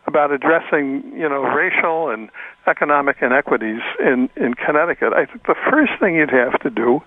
about 0.06 0.30
addressing, 0.32 1.02
you 1.16 1.28
know, 1.28 1.42
racial 1.42 2.10
and 2.10 2.30
economic 2.66 3.16
inequities 3.22 3.80
in 4.00 4.28
in 4.36 4.54
Connecticut, 4.54 5.12
I 5.12 5.26
think 5.26 5.46
the 5.46 5.56
first 5.70 5.92
thing 6.00 6.16
you'd 6.16 6.30
have 6.30 6.60
to 6.60 6.70
do 6.70 7.02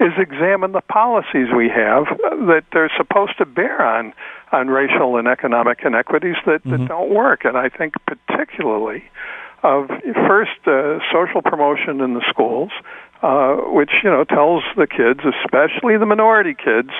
is 0.00 0.12
examine 0.18 0.72
the 0.72 0.82
policies 0.82 1.48
we 1.56 1.68
have 1.68 2.06
that 2.46 2.64
they're 2.72 2.92
supposed 2.96 3.38
to 3.38 3.46
bear 3.46 3.82
on 3.82 4.12
on 4.52 4.68
racial 4.68 5.16
and 5.16 5.26
economic 5.26 5.80
inequities 5.84 6.36
that, 6.46 6.62
that 6.64 6.86
don't 6.86 7.10
work. 7.12 7.44
And 7.44 7.56
I 7.56 7.68
think 7.68 7.94
particularly 8.06 9.04
of 9.62 9.88
first 10.28 10.60
uh, 10.66 10.98
social 11.12 11.42
promotion 11.42 12.00
in 12.00 12.14
the 12.14 12.24
schools, 12.28 12.70
uh, 13.22 13.56
which 13.72 13.90
you 14.04 14.10
know 14.10 14.24
tells 14.24 14.62
the 14.76 14.86
kids, 14.86 15.20
especially 15.42 15.96
the 15.98 16.06
minority 16.06 16.54
kids, 16.54 16.90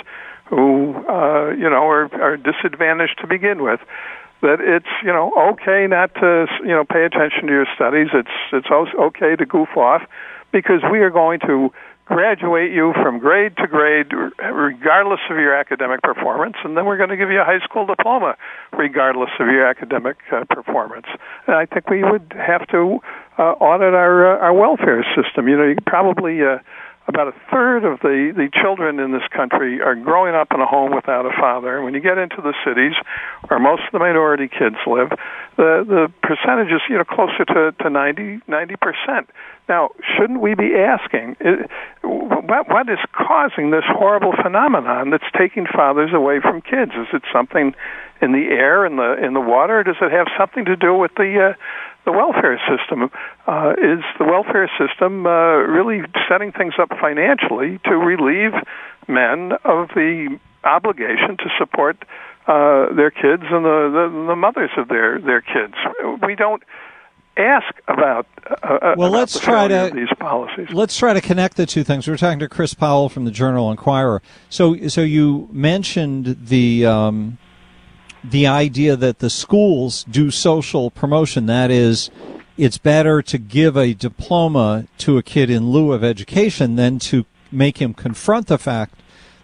who 0.47 0.95
uh, 1.09 1.51
you 1.51 1.69
know 1.69 1.87
are, 1.87 2.13
are 2.21 2.37
disadvantaged 2.37 3.19
to 3.21 3.27
begin 3.27 3.63
with, 3.63 3.81
that 4.43 4.59
it's 4.61 4.87
you 5.03 5.13
know 5.13 5.33
okay 5.53 5.87
not 5.87 6.15
to 6.15 6.47
you 6.63 6.75
know 6.75 6.85
pay 6.85 7.05
attention 7.05 7.47
to 7.47 7.53
your 7.53 7.67
studies. 7.75 8.09
It's 8.13 8.37
it's 8.53 8.69
okay 8.71 9.37
to 9.37 9.47
goof 9.47 9.77
off 9.77 10.03
because 10.53 10.83
we 10.91 11.01
are 11.01 11.11
going 11.11 11.41
to 11.41 11.73
graduate 12.07 12.73
you 12.73 12.93
from 13.03 13.19
grade 13.19 13.57
to 13.57 13.67
grade, 13.67 14.07
regardless 14.39 15.21
of 15.29 15.37
your 15.37 15.55
academic 15.55 16.01
performance, 16.03 16.55
and 16.65 16.77
then 16.77 16.87
we're 16.87 16.97
going 16.97 17.11
to 17.11 17.17
give 17.17 17.31
you 17.31 17.41
a 17.41 17.45
high 17.45 17.59
school 17.65 17.85
diploma, 17.85 18.37
regardless 18.73 19.31
of 19.41 19.49
your 19.49 19.67
academic 19.67 20.17
uh, 20.33 20.45
performance. 20.49 21.07
And 21.47 21.57
I 21.57 21.67
think 21.67 21.91
we 21.91 22.05
would 22.05 22.33
have 22.37 22.67
to 22.69 23.01
uh, 23.39 23.43
audit 23.43 23.93
our 23.93 24.37
uh, 24.37 24.39
our 24.39 24.55
welfare 24.55 25.05
system. 25.15 25.49
You 25.49 25.57
know, 25.57 25.67
you 25.69 25.77
probably. 25.87 26.43
Uh, 26.43 26.59
about 27.09 27.29
a 27.29 27.35
third 27.51 27.85
of 27.85 28.01
the, 28.01 28.33
the 28.35 28.49
children 28.61 28.99
in 28.99 29.13
this 29.13 29.27
country 29.35 29.81
are 29.81 29.95
growing 29.95 30.35
up 30.35 30.49
in 30.53 30.61
a 30.61 30.67
home 30.67 30.95
without 30.95 31.25
a 31.25 31.31
father. 31.39 31.77
And 31.77 31.85
when 31.85 31.95
you 31.95 32.01
get 32.01 32.19
into 32.19 32.43
the 32.43 32.55
cities, 32.65 32.95
where 33.49 33.61
most 33.61 33.83
of 33.87 33.93
the 33.93 33.99
minority 33.99 34.49
kids 34.49 34.77
live, 34.87 35.11
the 35.57 35.85
the 35.87 36.13
percentage 36.23 36.73
is 36.73 36.83
you 36.89 36.99
know 36.99 37.05
closer 37.05 37.45
to 37.45 37.73
to 37.83 37.91
ninety 37.91 38.41
ninety 38.47 38.75
percent. 38.77 39.31
Now, 39.69 39.91
shouldn't 40.17 40.41
we 40.41 40.55
be 40.55 40.75
asking 40.77 41.37
what, 42.03 42.89
is 42.89 42.99
causing 43.13 43.71
this 43.71 43.85
horrible 43.87 44.33
phenomenon 44.41 45.11
that's 45.11 45.27
taking 45.37 45.67
fathers 45.67 46.11
away 46.13 46.41
from 46.41 46.63
kids? 46.63 46.93
Is 46.93 47.09
it 47.13 47.23
something 47.33 47.75
in 48.23 48.33
the 48.33 48.47
air, 48.51 48.87
in 48.87 48.97
the 48.97 49.13
in 49.23 49.35
the 49.35 49.41
water, 49.41 49.83
does 49.83 49.97
it 50.01 50.13
have 50.13 50.29
something 50.39 50.65
to 50.67 50.77
do 50.77 50.95
with 50.95 51.13
the 51.17 51.51
uh, 51.51 51.55
the 52.05 52.13
welfare 52.13 52.61
system? 52.69 53.11
Uh, 53.47 53.73
is 53.73 54.05
the 54.19 54.25
welfare 54.25 54.71
system 54.79 55.27
uh, 55.27 55.57
really 55.67 56.03
setting 56.29 56.53
things 56.53 56.75
up 56.79 56.91
financially 57.01 57.79
to 57.85 57.97
relieve 57.97 58.53
men 59.09 59.53
of 59.65 59.89
the 59.95 60.39
obligation 60.65 61.37
to 61.39 61.51
support 61.59 61.97
uh, 62.47 62.95
their 62.95 63.11
kids 63.11 63.43
and 63.51 63.65
the, 63.65 63.91
the 63.93 64.25
the 64.29 64.37
mothers 64.37 64.71
of 64.79 64.89
their 64.89 65.19
their 65.21 65.41
kids? 65.41 65.75
We 66.25 66.37
don't 66.37 66.63
ask 67.37 67.75
about. 67.89 68.27
Uh, 68.63 68.95
well, 68.97 69.09
about 69.09 69.13
let's 69.13 69.39
try 69.39 69.69
to 69.69 69.91
these 69.95 70.09
policies. 70.19 70.69
Let's 70.71 70.97
try 70.97 71.13
to 71.13 71.21
connect 71.21 71.57
the 71.57 71.67
two 71.67 71.85
things. 71.85 72.07
We're 72.09 72.17
talking 72.17 72.39
to 72.41 72.49
Chris 72.49 72.75
Powell 72.75 73.09
from 73.09 73.25
the 73.25 73.31
Journal 73.31 73.71
Inquirer. 73.71 74.23
So, 74.49 74.89
so 74.89 75.03
you 75.03 75.49
mentioned 75.53 76.37
the 76.47 76.87
um, 76.87 77.39
the 78.23 78.47
idea 78.47 78.97
that 78.97 79.19
the 79.21 79.31
schools 79.31 80.05
do 80.05 80.31
social 80.31 80.91
promotion. 80.91 81.47
That 81.47 81.71
is, 81.71 82.11
it's 82.57 82.79
better 82.79 83.23
to 83.23 83.39
give 83.39 83.77
a 83.77 83.95
diploma 83.95 84.87
to 84.99 85.19
a 85.19 85.23
kid 85.23 85.51
in 85.51 85.71
lieu 85.71 85.93
of 85.93 86.03
education 86.03 86.77
than 86.77 86.99
to 87.01 87.25
make 87.53 87.79
him 87.79 87.95
confront 87.95 88.49
the 88.49 88.59
fact 88.59 88.95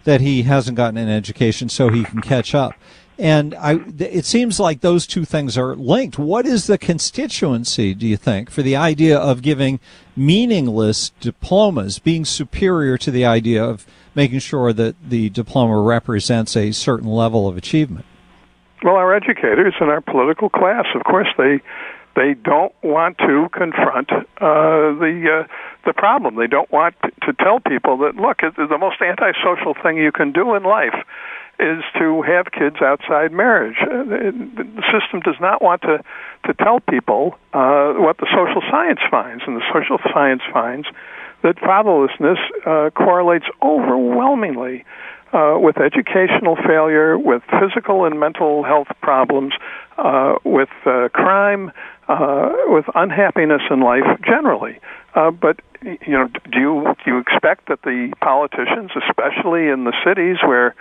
that 0.03 0.19
he 0.19 0.43
hasn't 0.43 0.75
gotten 0.75 0.97
an 0.97 1.09
education 1.09 1.69
so 1.69 1.89
he 1.89 2.03
can 2.03 2.21
catch 2.21 2.53
up. 2.53 2.73
And 3.19 3.53
I, 3.55 3.79
it 3.99 4.25
seems 4.25 4.59
like 4.59 4.81
those 4.81 5.05
two 5.05 5.23
things 5.23 5.57
are 5.57 5.75
linked. 5.75 6.17
What 6.17 6.45
is 6.45 6.65
the 6.65 6.77
constituency, 6.77 7.93
do 7.93 8.07
you 8.07 8.17
think, 8.17 8.49
for 8.49 8.63
the 8.63 8.75
idea 8.75 9.17
of 9.17 9.41
giving 9.41 9.79
meaningless 10.15 11.11
diplomas 11.19 11.99
being 11.99 12.25
superior 12.25 12.97
to 12.97 13.11
the 13.11 13.25
idea 13.25 13.63
of 13.63 13.85
making 14.15 14.39
sure 14.39 14.73
that 14.73 14.95
the 15.07 15.29
diploma 15.29 15.79
represents 15.79 16.55
a 16.57 16.71
certain 16.71 17.07
level 17.07 17.47
of 17.47 17.55
achievement? 17.55 18.05
Well, 18.83 18.95
our 18.95 19.13
educators 19.13 19.75
and 19.79 19.89
our 19.89 20.01
political 20.01 20.49
class, 20.49 20.85
of 20.95 21.03
course, 21.03 21.29
they 21.37 21.61
they 22.15 22.35
don't 22.35 22.73
want 22.83 23.17
to 23.19 23.47
confront 23.51 24.11
uh, 24.11 24.25
the 24.37 25.45
uh, 25.45 25.47
the 25.85 25.93
problem. 25.93 26.35
They 26.35 26.47
don't 26.47 26.71
want 26.71 26.95
to 27.01 27.33
tell 27.33 27.59
people 27.59 27.97
that 27.99 28.15
look, 28.15 28.41
the 28.41 28.77
most 28.77 29.01
antisocial 29.01 29.73
thing 29.81 29.97
you 29.97 30.11
can 30.11 30.31
do 30.31 30.53
in 30.55 30.63
life 30.63 30.95
is 31.59 31.83
to 31.97 32.21
have 32.23 32.51
kids 32.51 32.77
outside 32.81 33.31
marriage. 33.31 33.77
Uh, 33.81 34.03
the 34.03 34.83
system 34.91 35.19
does 35.21 35.39
not 35.39 35.61
want 35.61 35.81
to 35.83 36.03
to 36.45 36.53
tell 36.55 36.79
people 36.79 37.37
uh, 37.53 37.93
what 37.93 38.17
the 38.17 38.27
social 38.31 38.61
science 38.69 38.99
finds, 39.09 39.43
and 39.47 39.55
the 39.55 39.63
social 39.73 39.97
science 40.13 40.41
finds 40.51 40.87
that 41.43 41.57
fatherlessness 41.57 42.37
uh, 42.65 42.89
correlates 42.91 43.45
overwhelmingly 43.61 44.83
uh, 45.33 45.57
with 45.59 45.77
educational 45.77 46.55
failure, 46.55 47.17
with 47.17 47.41
physical 47.59 48.05
and 48.05 48.19
mental 48.19 48.63
health 48.63 48.87
problems, 49.01 49.53
uh, 49.97 50.35
with 50.43 50.69
uh, 50.85 51.09
crime, 51.13 51.71
uh, 52.07 52.51
with 52.67 52.85
unhappiness 52.95 53.61
in 53.69 53.81
life 53.81 54.05
generally. 54.25 54.79
Uh, 55.15 55.31
but 55.31 55.59
you 55.81 56.13
know, 56.13 56.27
do 56.51 56.59
you 56.59 56.95
do 57.03 57.11
you 57.11 57.17
expect 57.19 57.67
that 57.67 57.81
the 57.83 58.13
politicians, 58.21 58.91
especially 59.07 59.67
in 59.67 59.83
the 59.83 59.93
cities 60.05 60.37
where 60.45 60.75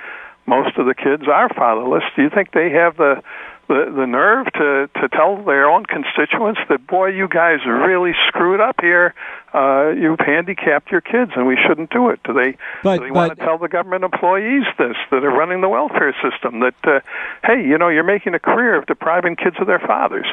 most 0.46 0.76
of 0.76 0.86
the 0.86 0.94
kids 0.94 1.24
are 1.28 1.48
fatherless. 1.48 2.02
Do 2.16 2.22
you 2.22 2.30
think 2.30 2.52
they 2.52 2.70
have 2.70 2.96
the 2.96 3.22
the, 3.68 3.92
the 3.94 4.06
nerve 4.06 4.46
to 4.52 4.90
to 5.00 5.08
tell 5.08 5.42
their 5.44 5.68
own 5.70 5.86
constituents 5.86 6.60
that 6.68 6.86
boy, 6.86 7.08
you 7.08 7.28
guys 7.28 7.64
really 7.64 8.12
screwed 8.28 8.60
up 8.60 8.76
here. 8.80 9.14
Uh, 9.54 9.90
you've 9.90 10.18
handicapped 10.18 10.90
your 10.90 11.00
kids, 11.00 11.32
and 11.36 11.46
we 11.46 11.56
shouldn't 11.56 11.90
do 11.90 12.10
it. 12.10 12.20
Do 12.24 12.32
they? 12.32 12.56
But, 12.82 12.98
do 12.98 13.04
they 13.04 13.10
want 13.10 13.38
to 13.38 13.44
tell 13.44 13.58
the 13.58 13.68
government 13.68 14.04
employees 14.04 14.64
this 14.78 14.96
that 15.10 15.24
are 15.24 15.30
running 15.30 15.60
the 15.60 15.68
welfare 15.68 16.14
system 16.22 16.60
that 16.60 16.74
uh, 16.84 17.00
hey, 17.44 17.64
you 17.64 17.78
know, 17.78 17.88
you're 17.88 18.04
making 18.04 18.34
a 18.34 18.40
career 18.40 18.76
of 18.76 18.86
depriving 18.86 19.36
kids 19.36 19.56
of 19.60 19.66
their 19.66 19.80
fathers. 19.80 20.26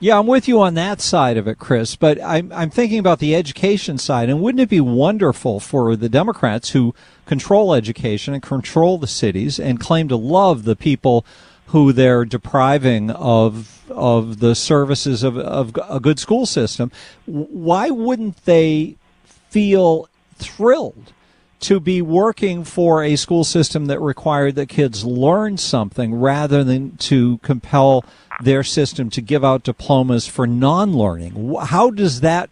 Yeah, 0.00 0.18
I'm 0.18 0.26
with 0.26 0.48
you 0.48 0.60
on 0.60 0.74
that 0.74 1.00
side 1.00 1.36
of 1.36 1.48
it, 1.48 1.58
Chris. 1.58 1.96
But 1.96 2.22
I'm 2.22 2.52
I'm 2.52 2.70
thinking 2.70 2.98
about 2.98 3.20
the 3.20 3.34
education 3.34 3.96
side, 3.96 4.28
and 4.28 4.40
wouldn't 4.40 4.60
it 4.60 4.68
be 4.68 4.80
wonderful 4.80 5.60
for 5.60 5.96
the 5.96 6.08
Democrats 6.08 6.70
who 6.70 6.94
control 7.26 7.74
education 7.74 8.34
and 8.34 8.42
control 8.42 8.98
the 8.98 9.06
cities 9.06 9.58
and 9.58 9.80
claim 9.80 10.08
to 10.08 10.16
love 10.16 10.64
the 10.64 10.76
people 10.76 11.24
who 11.68 11.92
they're 11.92 12.24
depriving 12.24 13.10
of 13.10 13.82
of 13.90 14.40
the 14.40 14.54
services 14.54 15.22
of, 15.22 15.38
of 15.38 15.72
a 15.88 16.00
good 16.00 16.18
school 16.18 16.44
system? 16.44 16.90
Why 17.26 17.90
wouldn't 17.90 18.44
they 18.44 18.96
feel 19.24 20.08
thrilled 20.36 21.12
to 21.60 21.80
be 21.80 22.02
working 22.02 22.62
for 22.62 23.02
a 23.02 23.16
school 23.16 23.44
system 23.44 23.86
that 23.86 24.00
required 24.00 24.54
that 24.56 24.68
kids 24.68 25.04
learn 25.04 25.56
something 25.56 26.14
rather 26.14 26.62
than 26.62 26.96
to 26.98 27.38
compel 27.38 28.04
their 28.42 28.62
system 28.62 29.10
to 29.10 29.20
give 29.20 29.44
out 29.44 29.62
diplomas 29.62 30.26
for 30.26 30.46
non-learning. 30.46 31.54
How 31.62 31.90
does 31.90 32.20
that 32.20 32.50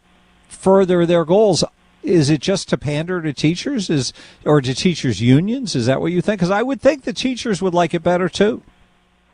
further 0.48 1.06
their 1.06 1.24
goals? 1.24 1.64
Is 2.02 2.30
it 2.30 2.40
just 2.40 2.68
to 2.70 2.78
pander 2.78 3.22
to 3.22 3.32
teachers, 3.32 3.88
is 3.88 4.12
or 4.44 4.60
to 4.60 4.74
teachers' 4.74 5.20
unions? 5.20 5.76
Is 5.76 5.86
that 5.86 6.00
what 6.00 6.12
you 6.12 6.20
think? 6.20 6.40
Because 6.40 6.50
I 6.50 6.62
would 6.62 6.80
think 6.80 7.04
the 7.04 7.12
teachers 7.12 7.62
would 7.62 7.74
like 7.74 7.94
it 7.94 8.02
better 8.02 8.28
too. 8.28 8.62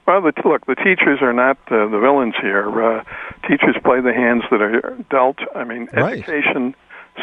Well, 0.06 0.22
the, 0.22 0.32
look, 0.44 0.64
the 0.66 0.74
teachers 0.74 1.18
are 1.20 1.34
not 1.34 1.58
uh, 1.70 1.86
the 1.88 1.98
villains 2.00 2.34
here. 2.40 2.66
Uh, 2.82 3.04
teachers 3.46 3.76
play 3.84 4.00
the 4.00 4.14
hands 4.14 4.42
that 4.50 4.62
are 4.62 4.96
dealt. 5.10 5.38
I 5.54 5.64
mean, 5.64 5.88
right. 5.92 6.18
education 6.18 6.74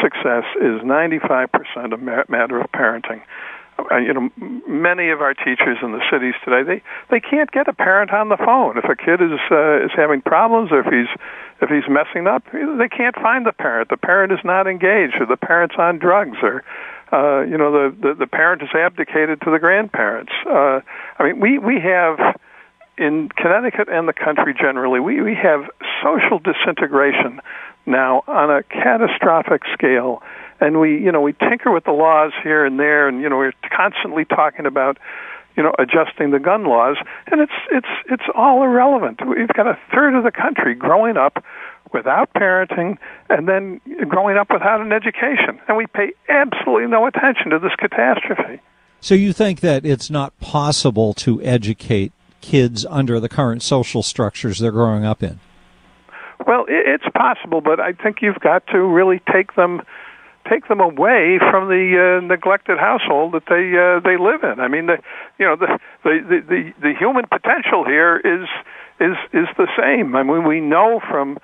success 0.01 0.43
is 0.61 0.81
95% 0.81 1.49
a 1.93 1.97
matter 2.31 2.59
of 2.59 2.71
parenting. 2.71 3.21
Uh, 3.77 3.97
you 3.97 4.13
know, 4.13 4.29
many 4.67 5.09
of 5.09 5.21
our 5.21 5.33
teachers 5.33 5.77
in 5.83 5.91
the 5.91 6.01
cities 6.09 6.33
today 6.45 6.63
they 6.63 6.81
they 7.11 7.19
can't 7.19 7.51
get 7.51 7.67
a 7.67 7.73
parent 7.73 8.11
on 8.11 8.29
the 8.29 8.37
phone. 8.37 8.77
If 8.77 8.85
a 8.85 8.95
kid 8.95 9.21
is 9.21 9.39
uh, 9.51 9.83
is 9.83 9.91
having 9.95 10.21
problems, 10.21 10.71
or 10.71 10.79
if 10.79 10.87
he's 10.87 11.11
if 11.61 11.69
he's 11.69 11.89
messing 11.89 12.27
up, 12.27 12.43
they 12.51 12.87
can't 12.87 13.15
find 13.15 13.45
the 13.45 13.51
parent. 13.51 13.89
The 13.89 13.97
parent 13.97 14.31
is 14.31 14.39
not 14.43 14.67
engaged, 14.67 15.15
or 15.19 15.25
the 15.25 15.37
parent's 15.37 15.75
on 15.77 15.99
drugs, 15.99 16.37
or 16.41 16.63
uh, 17.11 17.41
you 17.41 17.57
know 17.57 17.71
the, 17.71 17.95
the 17.99 18.13
the 18.13 18.27
parent 18.27 18.61
is 18.61 18.69
abdicated 18.73 19.41
to 19.41 19.51
the 19.51 19.59
grandparents. 19.59 20.31
Uh, 20.47 20.79
I 21.19 21.23
mean, 21.23 21.39
we 21.41 21.59
we 21.59 21.79
have 21.81 22.39
in 22.97 23.29
Connecticut 23.35 23.89
and 23.89 24.07
the 24.07 24.13
country 24.13 24.53
generally, 24.57 24.99
we 24.99 25.21
we 25.21 25.35
have 25.35 25.69
social 26.01 26.39
disintegration 26.39 27.41
now 27.85 28.23
on 28.27 28.49
a 28.49 28.63
catastrophic 28.63 29.63
scale 29.73 30.23
and 30.59 30.79
we 30.79 30.99
you 31.01 31.11
know 31.11 31.21
we 31.21 31.33
tinker 31.33 31.71
with 31.71 31.83
the 31.83 31.91
laws 31.91 32.31
here 32.43 32.65
and 32.65 32.79
there 32.79 33.07
and 33.07 33.21
you 33.21 33.29
know 33.29 33.37
we're 33.37 33.53
constantly 33.75 34.25
talking 34.25 34.65
about 34.65 34.97
you 35.55 35.63
know 35.63 35.73
adjusting 35.79 36.31
the 36.31 36.39
gun 36.39 36.65
laws. 36.65 36.97
And 37.27 37.41
it's 37.41 37.53
it's 37.71 37.87
it's 38.09 38.23
all 38.33 38.63
irrelevant. 38.63 39.19
We've 39.27 39.47
got 39.49 39.67
a 39.67 39.77
third 39.93 40.15
of 40.15 40.23
the 40.23 40.31
country 40.31 40.75
growing 40.75 41.17
up 41.17 41.43
without 41.93 42.33
parenting 42.33 42.97
and 43.29 43.47
then 43.47 43.79
growing 44.07 44.37
up 44.37 44.47
without 44.51 44.81
an 44.81 44.91
education. 44.91 45.59
And 45.67 45.77
we 45.77 45.87
pay 45.87 46.13
absolutely 46.29 46.87
no 46.87 47.07
attention 47.07 47.51
to 47.51 47.59
this 47.59 47.71
catastrophe. 47.77 48.61
So 48.99 49.15
you 49.15 49.33
think 49.33 49.59
that 49.61 49.85
it's 49.85 50.09
not 50.09 50.37
possible 50.39 51.13
to 51.15 51.41
educate 51.43 52.11
kids 52.41 52.85
under 52.89 53.19
the 53.19 53.29
current 53.29 53.61
social 53.61 54.03
structures 54.03 54.59
they're 54.59 54.71
growing 54.71 55.05
up 55.05 55.23
in? 55.23 55.39
Well, 56.45 56.65
it's 56.67 57.05
possible, 57.15 57.61
but 57.61 57.79
I 57.79 57.93
think 57.93 58.21
you've 58.21 58.39
got 58.39 58.67
to 58.67 58.79
really 58.79 59.21
take 59.31 59.55
them 59.55 59.81
take 60.49 60.67
them 60.67 60.79
away 60.79 61.39
from 61.39 61.67
the 61.67 62.19
uh, 62.21 62.25
neglected 62.25 62.77
household 62.77 63.33
that 63.33 63.43
they 63.47 63.73
uh, 63.77 63.99
they 63.99 64.17
live 64.17 64.43
in. 64.43 64.59
I 64.59 64.67
mean, 64.67 64.87
the 64.87 64.97
you 65.39 65.45
know 65.45 65.55
the, 65.55 65.79
the 66.03 66.43
the 66.47 66.73
the 66.81 66.93
human 66.97 67.25
potential 67.25 67.85
here 67.85 68.17
is 68.17 68.47
is 68.99 69.17
is 69.33 69.47
the 69.57 69.67
same. 69.77 70.15
I 70.15 70.23
mean, 70.23 70.47
we 70.47 70.59
know 70.59 70.99
from 70.99 71.37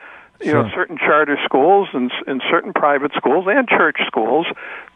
you 0.43 0.53
know, 0.53 0.69
certain 0.73 0.97
charter 0.97 1.37
schools 1.45 1.87
and, 1.93 2.11
and 2.25 2.41
certain 2.49 2.73
private 2.73 3.11
schools 3.15 3.45
and 3.47 3.67
church 3.67 3.97
schools 4.07 4.47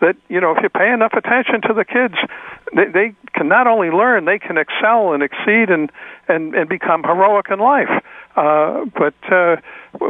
that, 0.02 0.16
you 0.28 0.42
know, 0.42 0.56
if 0.56 0.64
you 0.64 0.70
pay 0.70 0.92
enough 0.92 1.14
attention 1.14 1.62
to 1.62 1.74
the 1.74 1.86
kids, 1.86 2.16
they, 2.76 2.86
they 2.86 3.16
can 3.34 3.48
not 3.48 3.68
only 3.68 3.90
learn, 3.90 4.26
they 4.26 4.40
can 4.40 4.58
excel 4.58 5.14
and 5.14 5.22
exceed 5.22 5.70
and, 5.70 5.92
and, 6.28 6.56
and 6.56 6.68
become 6.68 7.04
heroic 7.04 7.48
in 7.52 7.60
life. 7.60 8.04
Uh, 8.36 8.86
but 8.98 9.14
uh, 9.32 9.58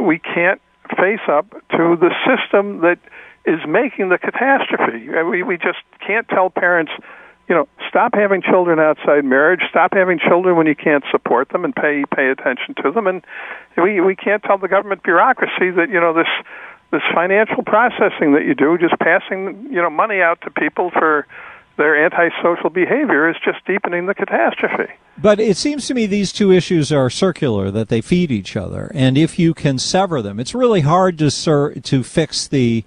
we 0.00 0.18
can't 0.18 0.60
face 0.96 1.20
up 1.28 1.50
to 1.70 1.96
the 2.00 2.14
system 2.24 2.80
that 2.80 2.98
is 3.46 3.60
making 3.66 4.08
the 4.08 4.18
catastrophe. 4.18 5.08
We, 5.08 5.42
we 5.42 5.56
just 5.56 5.78
can't 6.04 6.28
tell 6.28 6.50
parents, 6.50 6.92
you 7.48 7.54
know, 7.54 7.68
stop 7.88 8.14
having 8.14 8.42
children 8.42 8.78
outside 8.80 9.24
marriage, 9.24 9.60
stop 9.70 9.94
having 9.94 10.18
children 10.18 10.56
when 10.56 10.66
you 10.66 10.74
can't 10.74 11.04
support 11.10 11.50
them 11.50 11.64
and 11.64 11.74
pay 11.74 12.04
pay 12.14 12.28
attention 12.28 12.74
to 12.82 12.90
them, 12.90 13.06
and 13.06 13.22
we 13.76 14.00
we 14.00 14.16
can't 14.16 14.42
tell 14.42 14.58
the 14.58 14.68
government 14.68 15.02
bureaucracy 15.02 15.70
that 15.70 15.88
you 15.88 16.00
know 16.00 16.12
this 16.12 16.28
this 16.90 17.02
financial 17.14 17.62
processing 17.62 18.32
that 18.32 18.44
you 18.44 18.54
do, 18.54 18.76
just 18.78 18.98
passing 18.98 19.68
you 19.70 19.80
know 19.80 19.90
money 19.90 20.20
out 20.20 20.40
to 20.42 20.50
people 20.50 20.90
for 20.90 21.26
their 21.76 22.04
antisocial 22.04 22.70
behavior 22.70 23.28
is 23.28 23.36
just 23.44 23.64
deepening 23.66 24.06
the 24.06 24.14
catastrophe. 24.14 24.90
But 25.18 25.38
it 25.38 25.56
seems 25.56 25.86
to 25.88 25.94
me 25.94 26.06
these 26.06 26.32
two 26.32 26.50
issues 26.50 26.90
are 26.90 27.10
circular, 27.10 27.70
that 27.70 27.88
they 27.88 28.00
feed 28.00 28.30
each 28.30 28.56
other. 28.56 28.90
And 28.94 29.16
if 29.18 29.38
you 29.38 29.54
can 29.54 29.78
sever 29.78 30.22
them, 30.22 30.40
it's 30.40 30.54
really 30.54 30.80
hard 30.80 31.18
to 31.18 31.30
ser- 31.30 31.74
to 31.74 32.02
fix 32.02 32.48
the 32.48 32.84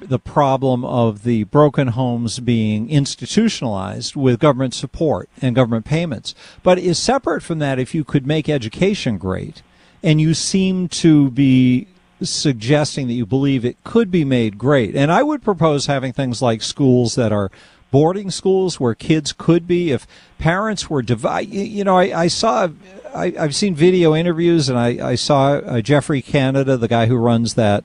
the 0.00 0.18
problem 0.18 0.84
of 0.84 1.22
the 1.22 1.44
broken 1.44 1.88
homes 1.88 2.38
being 2.38 2.90
institutionalized 2.90 4.14
with 4.14 4.40
government 4.40 4.74
support 4.74 5.28
and 5.40 5.56
government 5.56 5.84
payments. 5.84 6.34
But 6.62 6.78
is 6.78 6.98
separate 6.98 7.42
from 7.42 7.58
that 7.60 7.78
if 7.78 7.94
you 7.94 8.04
could 8.04 8.26
make 8.26 8.48
education 8.48 9.18
great, 9.18 9.62
and 10.02 10.20
you 10.20 10.34
seem 10.34 10.88
to 10.88 11.30
be 11.30 11.88
suggesting 12.22 13.08
that 13.08 13.14
you 13.14 13.26
believe 13.26 13.64
it 13.64 13.82
could 13.84 14.10
be 14.10 14.24
made 14.24 14.58
great. 14.58 14.94
And 14.94 15.10
I 15.10 15.22
would 15.22 15.42
propose 15.42 15.86
having 15.86 16.12
things 16.12 16.40
like 16.40 16.62
schools 16.62 17.14
that 17.14 17.32
are 17.32 17.50
boarding 17.90 18.30
schools 18.30 18.80
where 18.80 18.94
kids 18.94 19.32
could 19.32 19.66
be 19.66 19.92
if 19.92 20.06
parents 20.38 20.90
were 20.90 21.02
divided. 21.02 21.54
You 21.54 21.84
know, 21.84 21.96
I, 21.96 22.22
I 22.22 22.26
saw, 22.28 22.68
I, 23.14 23.34
I've 23.38 23.54
seen 23.54 23.74
video 23.74 24.14
interviews, 24.14 24.68
and 24.68 24.78
I, 24.78 25.10
I 25.10 25.14
saw 25.14 25.54
uh, 25.54 25.80
Geoffrey 25.80 26.22
Canada, 26.22 26.76
the 26.76 26.88
guy 26.88 27.06
who 27.06 27.16
runs 27.16 27.54
that 27.54 27.84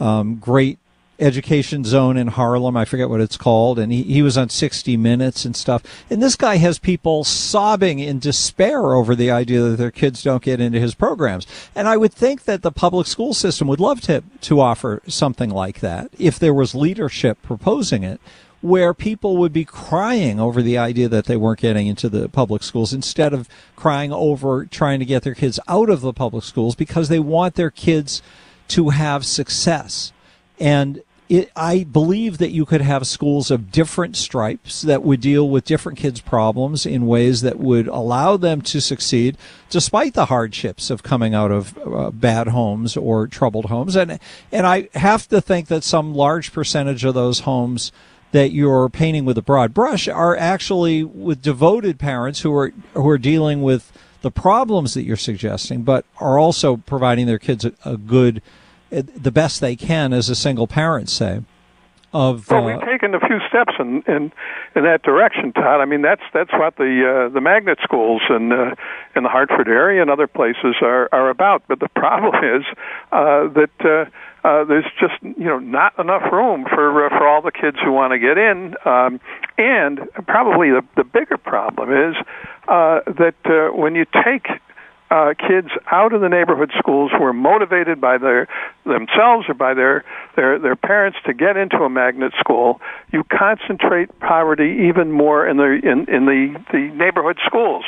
um, 0.00 0.36
great 0.36 0.78
education 1.18 1.84
zone 1.84 2.16
in 2.16 2.28
Harlem. 2.28 2.76
I 2.76 2.84
forget 2.84 3.08
what 3.08 3.20
it's 3.20 3.36
called. 3.36 3.78
And 3.78 3.92
he, 3.92 4.02
he 4.02 4.22
was 4.22 4.38
on 4.38 4.48
60 4.48 4.96
Minutes 4.96 5.44
and 5.44 5.56
stuff. 5.56 5.82
And 6.10 6.22
this 6.22 6.36
guy 6.36 6.56
has 6.56 6.78
people 6.78 7.24
sobbing 7.24 7.98
in 7.98 8.18
despair 8.18 8.94
over 8.94 9.14
the 9.14 9.30
idea 9.30 9.62
that 9.62 9.76
their 9.76 9.90
kids 9.90 10.22
don't 10.22 10.42
get 10.42 10.60
into 10.60 10.80
his 10.80 10.94
programs. 10.94 11.46
And 11.74 11.88
I 11.88 11.96
would 11.96 12.12
think 12.12 12.44
that 12.44 12.62
the 12.62 12.72
public 12.72 13.06
school 13.06 13.34
system 13.34 13.68
would 13.68 13.80
love 13.80 14.00
to, 14.02 14.22
to 14.42 14.60
offer 14.60 15.02
something 15.06 15.50
like 15.50 15.80
that 15.80 16.10
if 16.18 16.38
there 16.38 16.54
was 16.54 16.74
leadership 16.74 17.42
proposing 17.42 18.02
it 18.02 18.20
where 18.60 18.92
people 18.92 19.36
would 19.36 19.52
be 19.52 19.64
crying 19.64 20.40
over 20.40 20.62
the 20.62 20.76
idea 20.76 21.08
that 21.08 21.26
they 21.26 21.36
weren't 21.36 21.60
getting 21.60 21.86
into 21.86 22.08
the 22.08 22.28
public 22.28 22.62
schools 22.62 22.92
instead 22.92 23.32
of 23.32 23.48
crying 23.76 24.12
over 24.12 24.66
trying 24.66 24.98
to 24.98 25.04
get 25.04 25.22
their 25.22 25.34
kids 25.34 25.60
out 25.68 25.88
of 25.88 26.00
the 26.00 26.12
public 26.12 26.42
schools 26.42 26.74
because 26.74 27.08
they 27.08 27.20
want 27.20 27.54
their 27.54 27.70
kids 27.70 28.20
to 28.66 28.88
have 28.88 29.24
success. 29.24 30.12
And 30.58 31.02
it, 31.28 31.50
I 31.54 31.84
believe 31.84 32.38
that 32.38 32.50
you 32.50 32.64
could 32.64 32.80
have 32.80 33.06
schools 33.06 33.50
of 33.50 33.70
different 33.70 34.16
stripes 34.16 34.82
that 34.82 35.02
would 35.02 35.20
deal 35.20 35.48
with 35.48 35.64
different 35.64 35.98
kids' 35.98 36.20
problems 36.20 36.86
in 36.86 37.06
ways 37.06 37.42
that 37.42 37.58
would 37.58 37.86
allow 37.88 38.36
them 38.36 38.62
to 38.62 38.80
succeed 38.80 39.36
despite 39.68 40.14
the 40.14 40.26
hardships 40.26 40.90
of 40.90 41.02
coming 41.02 41.34
out 41.34 41.50
of 41.50 41.78
uh, 41.86 42.10
bad 42.10 42.48
homes 42.48 42.96
or 42.96 43.26
troubled 43.26 43.66
homes. 43.66 43.94
And, 43.94 44.18
and 44.50 44.66
I 44.66 44.88
have 44.94 45.28
to 45.28 45.40
think 45.40 45.68
that 45.68 45.84
some 45.84 46.14
large 46.14 46.52
percentage 46.52 47.04
of 47.04 47.14
those 47.14 47.40
homes 47.40 47.92
that 48.32 48.52
you're 48.52 48.88
painting 48.88 49.24
with 49.24 49.38
a 49.38 49.42
broad 49.42 49.72
brush 49.72 50.06
are 50.08 50.36
actually 50.36 51.02
with 51.02 51.40
devoted 51.40 51.98
parents 51.98 52.40
who 52.40 52.54
are 52.54 52.72
who 52.92 53.08
are 53.08 53.18
dealing 53.18 53.62
with 53.62 53.90
the 54.20 54.30
problems 54.30 54.94
that 54.94 55.04
you're 55.04 55.16
suggesting, 55.16 55.82
but 55.82 56.04
are 56.20 56.38
also 56.38 56.76
providing 56.76 57.26
their 57.26 57.38
kids 57.38 57.64
a, 57.64 57.72
a 57.84 57.96
good, 57.96 58.42
the 58.90 59.32
best 59.32 59.60
they 59.60 59.76
can 59.76 60.12
as 60.12 60.28
a 60.28 60.34
single 60.34 60.66
parent, 60.66 61.08
say. 61.08 61.42
Of 62.10 62.50
Well, 62.50 62.66
uh, 62.66 62.66
we've 62.66 62.86
taken 62.86 63.14
a 63.14 63.20
few 63.20 63.38
steps 63.48 63.74
in 63.78 64.02
in, 64.08 64.32
in 64.74 64.84
that 64.84 65.02
direction, 65.02 65.52
Todd. 65.52 65.82
I 65.82 65.84
mean, 65.84 66.00
that's 66.00 66.22
that's 66.32 66.52
what 66.52 66.76
the 66.76 67.26
uh, 67.28 67.34
the 67.34 67.42
magnet 67.42 67.78
schools 67.82 68.22
in 68.30 68.50
uh, 68.50 68.74
in 69.14 69.24
the 69.24 69.28
Hartford 69.28 69.68
area 69.68 70.00
and 70.00 70.10
other 70.10 70.26
places 70.26 70.76
are 70.80 71.10
are 71.12 71.28
about. 71.28 71.64
But 71.68 71.80
the 71.80 71.88
problem 71.88 72.34
is 72.44 72.64
uh, 73.12 73.48
that. 73.48 73.70
Uh, 73.80 74.10
uh, 74.44 74.64
there's 74.64 74.86
just 75.00 75.14
you 75.22 75.44
know 75.44 75.58
not 75.58 75.98
enough 75.98 76.22
room 76.32 76.64
for 76.64 77.04
uh, 77.04 77.08
for 77.10 77.26
all 77.26 77.42
the 77.42 77.50
kids 77.50 77.76
who 77.84 77.90
want 77.90 78.12
to 78.12 78.18
get 78.18 78.38
in, 78.38 78.74
um, 78.84 79.20
and 79.58 80.00
probably 80.26 80.70
the 80.70 80.82
the 80.96 81.02
bigger 81.02 81.36
problem 81.36 81.90
is 81.90 82.14
uh, 82.68 83.00
that 83.06 83.34
uh, 83.44 83.76
when 83.76 83.96
you 83.96 84.06
take 84.24 84.46
uh, 85.10 85.34
kids 85.38 85.68
out 85.90 86.12
of 86.12 86.20
the 86.20 86.28
neighborhood 86.28 86.70
schools 86.78 87.10
who 87.16 87.24
are 87.24 87.32
motivated 87.32 88.00
by 88.00 88.18
their 88.18 88.46
themselves 88.84 89.46
or 89.48 89.54
by 89.54 89.74
their 89.74 90.04
their 90.36 90.58
their 90.58 90.76
parents 90.76 91.18
to 91.26 91.32
get 91.32 91.56
into 91.56 91.78
a 91.78 91.88
magnet 91.88 92.32
school, 92.38 92.80
you 93.12 93.24
concentrate 93.24 94.18
poverty 94.20 94.86
even 94.88 95.10
more 95.12 95.46
in 95.46 95.56
the 95.56 95.80
in 95.82 96.06
in 96.08 96.26
the 96.26 96.62
the 96.72 96.90
neighborhood 96.94 97.38
schools. 97.46 97.84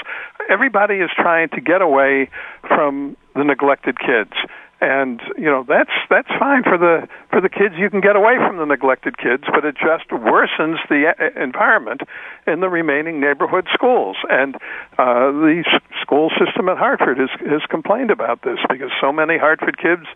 Everybody 0.49 0.97
is 0.97 1.11
trying 1.15 1.51
to 1.51 1.61
get 1.61 1.83
away 1.83 2.31
from 2.67 3.17
the 3.35 3.45
neglected 3.45 3.99
kids 3.99 4.33
and 4.81 5.21
you 5.37 5.45
know 5.45 5.65
that's 5.67 5.91
that's 6.09 6.29
fine 6.39 6.63
for 6.63 6.79
the 6.79 7.07
for 7.31 7.41
the 7.41 7.49
kids. 7.49 7.75
You 7.77 7.91
can 7.91 8.01
get 8.01 8.17
away 8.17 8.37
from 8.37 8.57
the 8.57 8.65
neglected 8.65 9.19
kids 9.19 9.45
but 9.53 9.65
it 9.65 9.77
just 9.77 10.09
worsens 10.09 10.77
the 10.89 11.13
uh, 11.19 11.43
environment 11.43 12.03
in 12.47 12.61
the 12.61 12.69
remaining 12.69 13.21
neighborhood 13.21 13.67
schools. 13.73 14.17
And 14.29 14.57
uh 14.99 15.33
the 15.33 15.65
school 16.01 16.31
system 16.31 16.69
at 16.69 16.79
Hartford 16.79 17.19
has 17.19 17.31
has 17.41 17.63
complained 17.69 18.11
about 18.11 18.43
this 18.43 18.59
because 18.71 18.91
so 19.01 19.13
many 19.13 19.37
Hartford 19.37 19.77
kids 19.79 20.07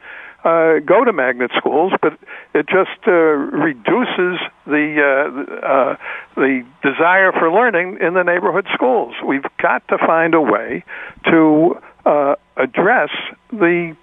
uh 0.45 0.79
go 0.85 1.05
to 1.05 1.13
magnet 1.13 1.51
schools 1.57 1.93
but 2.01 2.19
it 2.55 2.67
just 2.67 3.07
uh 3.07 3.13
reduces 3.13 4.41
the 4.67 4.97
uh 4.97 5.67
uh 5.67 5.97
the 6.37 6.65
desire 6.83 7.33
for 7.33 7.53
learning 7.53 7.99
in 8.01 8.15
the 8.15 8.23
neighborhood 8.23 8.67
schools. 8.73 9.15
We've 9.27 9.45
got 9.61 9.87
to 9.89 9.99
find 9.99 10.35
a 10.35 10.41
way 10.41 10.85
to 11.27 11.79
uh 12.07 12.37
address 12.57 13.11
the 13.51 13.97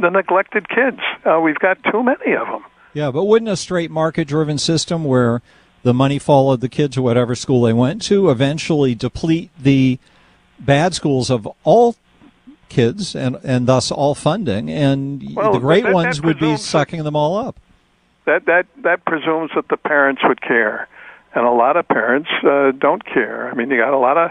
the 0.00 0.10
neglected 0.10 0.68
kids. 0.68 0.98
Uh, 1.24 1.40
we've 1.40 1.58
got 1.58 1.78
too 1.90 2.02
many 2.02 2.34
of 2.34 2.46
them. 2.48 2.64
yeah, 2.94 3.10
but 3.10 3.24
wouldn't 3.24 3.50
a 3.50 3.56
straight 3.56 3.90
market 3.90 4.26
driven 4.28 4.58
system 4.58 5.04
where 5.04 5.42
the 5.82 5.94
money 5.94 6.18
followed 6.18 6.60
the 6.60 6.68
kids 6.68 6.94
to 6.94 7.02
whatever 7.02 7.34
school 7.34 7.62
they 7.62 7.72
went 7.72 8.02
to 8.02 8.30
eventually 8.30 8.94
deplete 8.94 9.50
the 9.58 9.98
bad 10.58 10.94
schools 10.94 11.30
of 11.30 11.48
all 11.64 11.96
kids 12.68 13.16
and, 13.16 13.36
and 13.42 13.66
thus 13.66 13.90
all 13.90 14.14
funding, 14.14 14.70
and 14.70 15.34
Well, 15.34 15.52
the 15.52 15.58
great 15.58 15.82
that- 15.82 15.88
that 15.88 15.94
ones 15.94 16.22
would 16.22 16.38
be 16.38 16.56
sucking 16.56 17.02
them 17.04 17.16
all 17.16 17.36
up? 17.36 17.58
That 18.26 18.44
that 18.46 18.66
that 18.82 19.04
presumes 19.06 19.50
that 19.56 19.68
the 19.68 19.76
parents 19.78 20.20
would 20.22 20.40
care, 20.42 20.86
and 21.34 21.46
a 21.46 21.50
lot 21.50 21.76
of 21.76 21.88
parents 21.88 22.28
uh, 22.44 22.70
don't 22.78 23.04
care. 23.04 23.48
I 23.50 23.54
mean, 23.54 23.70
you 23.70 23.78
got 23.78 23.94
a 23.94 23.98
lot 23.98 24.18
of 24.18 24.30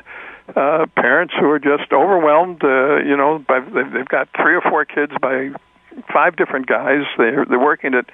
uh, 0.56 0.86
parents 0.96 1.34
who 1.40 1.50
are 1.50 1.60
just 1.60 1.92
overwhelmed. 1.92 2.64
Uh, 2.64 2.98
you 2.98 3.16
know, 3.16 3.40
by 3.40 3.60
they've, 3.60 3.92
they've 3.92 4.08
got 4.08 4.30
three 4.36 4.56
or 4.56 4.62
four 4.62 4.86
kids 4.86 5.14
by 5.22 5.50
five 6.12 6.36
different 6.36 6.68
guys. 6.68 7.04
They're 7.18 7.46
they're 7.46 7.60
working 7.60 7.94
at 7.94 8.06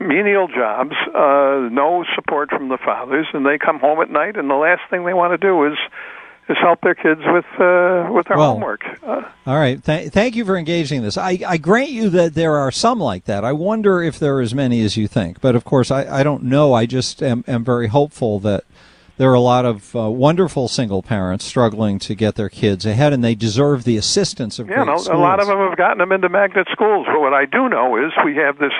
menial 0.00 0.48
jobs, 0.48 0.94
uh, 1.14 1.68
no 1.70 2.04
support 2.14 2.50
from 2.50 2.68
the 2.68 2.78
fathers, 2.78 3.26
and 3.32 3.46
they 3.46 3.58
come 3.58 3.78
home 3.78 4.00
at 4.00 4.10
night, 4.10 4.36
and 4.36 4.50
the 4.50 4.54
last 4.54 4.82
thing 4.90 5.04
they 5.04 5.14
want 5.14 5.32
to 5.32 5.38
do 5.38 5.64
is 5.66 5.78
is 6.48 6.58
help 6.58 6.80
their 6.82 6.94
kids 6.94 7.20
with 7.24 7.46
uh, 7.58 8.10
with 8.12 8.26
their 8.26 8.36
Well, 8.36 8.52
homework. 8.52 8.84
Uh, 9.02 9.22
All 9.46 9.56
right. 9.56 9.82
Th- 9.82 10.10
thank 10.10 10.36
you 10.36 10.44
for 10.44 10.56
engaging 10.56 11.02
this. 11.02 11.16
I, 11.16 11.38
I 11.46 11.56
grant 11.56 11.90
you 11.90 12.10
that 12.10 12.34
there 12.34 12.56
are 12.56 12.70
some 12.70 12.98
like 13.00 13.24
that. 13.24 13.44
I 13.44 13.52
wonder 13.52 14.02
if 14.02 14.18
there 14.18 14.36
are 14.36 14.40
as 14.42 14.54
many 14.54 14.82
as 14.82 14.96
you 14.96 15.08
think. 15.08 15.40
But 15.40 15.56
of 15.56 15.64
course, 15.64 15.90
I, 15.90 16.20
I 16.20 16.22
don't 16.22 16.42
know. 16.42 16.74
I 16.74 16.84
just 16.84 17.22
am, 17.22 17.44
am 17.48 17.64
very 17.64 17.86
hopeful 17.86 18.40
that 18.40 18.64
there 19.16 19.30
are 19.30 19.34
a 19.34 19.40
lot 19.40 19.64
of 19.64 19.94
uh, 19.94 20.10
wonderful 20.10 20.68
single 20.68 21.02
parents 21.02 21.44
struggling 21.44 21.98
to 22.00 22.14
get 22.14 22.34
their 22.34 22.48
kids 22.48 22.84
ahead, 22.84 23.12
and 23.12 23.22
they 23.22 23.34
deserve 23.34 23.84
the 23.84 23.96
assistance 23.96 24.58
of 24.58 24.68
Yeah, 24.68 24.84
no, 24.84 24.94
a 24.94 25.16
lot 25.16 25.40
of 25.40 25.46
them 25.46 25.58
have 25.58 25.76
gotten 25.76 25.98
them 25.98 26.12
into 26.12 26.28
magnet 26.28 26.66
schools. 26.72 27.06
But 27.06 27.20
what 27.20 27.32
I 27.32 27.44
do 27.44 27.68
know 27.68 27.96
is 27.96 28.12
we 28.24 28.36
have 28.36 28.58
this 28.58 28.72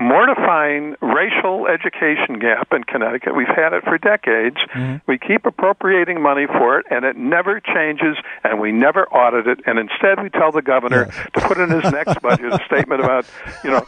mortifying 0.00 0.96
racial 1.02 1.66
education 1.66 2.38
gap 2.38 2.72
in 2.72 2.84
Connecticut. 2.84 3.36
We've 3.36 3.46
had 3.46 3.74
it 3.74 3.84
for 3.84 3.98
decades. 3.98 4.56
Mm-hmm. 4.74 4.96
We 5.06 5.18
keep 5.18 5.44
appropriating 5.44 6.22
money 6.22 6.46
for 6.46 6.78
it, 6.78 6.86
and 6.90 7.04
it 7.04 7.16
never 7.16 7.60
changes, 7.60 8.16
and 8.42 8.58
we 8.60 8.72
never 8.72 9.06
audit 9.08 9.46
it. 9.46 9.60
And 9.66 9.78
instead, 9.78 10.22
we 10.22 10.30
tell 10.30 10.52
the 10.52 10.62
governor 10.62 11.06
to 11.34 11.40
put 11.40 11.58
in 11.58 11.70
his 11.70 11.92
next 11.92 12.20
budget 12.22 12.52
a 12.52 12.64
statement 12.64 13.02
about, 13.02 13.26
you 13.62 13.70
know, 13.70 13.86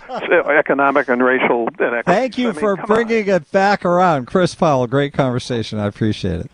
economic 0.50 1.08
and 1.08 1.24
racial 1.24 1.68
inequity. 1.68 2.02
Thank 2.04 2.36
you 2.36 2.52
for 2.52 2.76
bringing 2.76 3.26
it 3.28 3.50
back 3.50 3.84
around. 3.84 4.26
Chris 4.26 4.54
Powell, 4.54 4.86
great 4.86 5.14
conversation. 5.14 5.78
I 5.78 5.86
appreciate 5.86 6.40
it. 6.40 6.50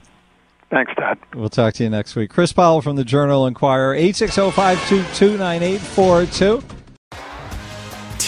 Thanks, 0.70 0.92
Todd. 0.94 1.18
We'll 1.34 1.48
talk 1.48 1.74
to 1.74 1.82
you 1.82 1.90
next 1.90 2.14
week. 2.14 2.30
Chris 2.30 2.52
Powell 2.52 2.82
from 2.82 2.96
the 2.96 3.04
Journal 3.04 3.46
Inquirer, 3.46 3.94
860 3.94 4.50
522 4.52 5.38
9842. 5.38 6.77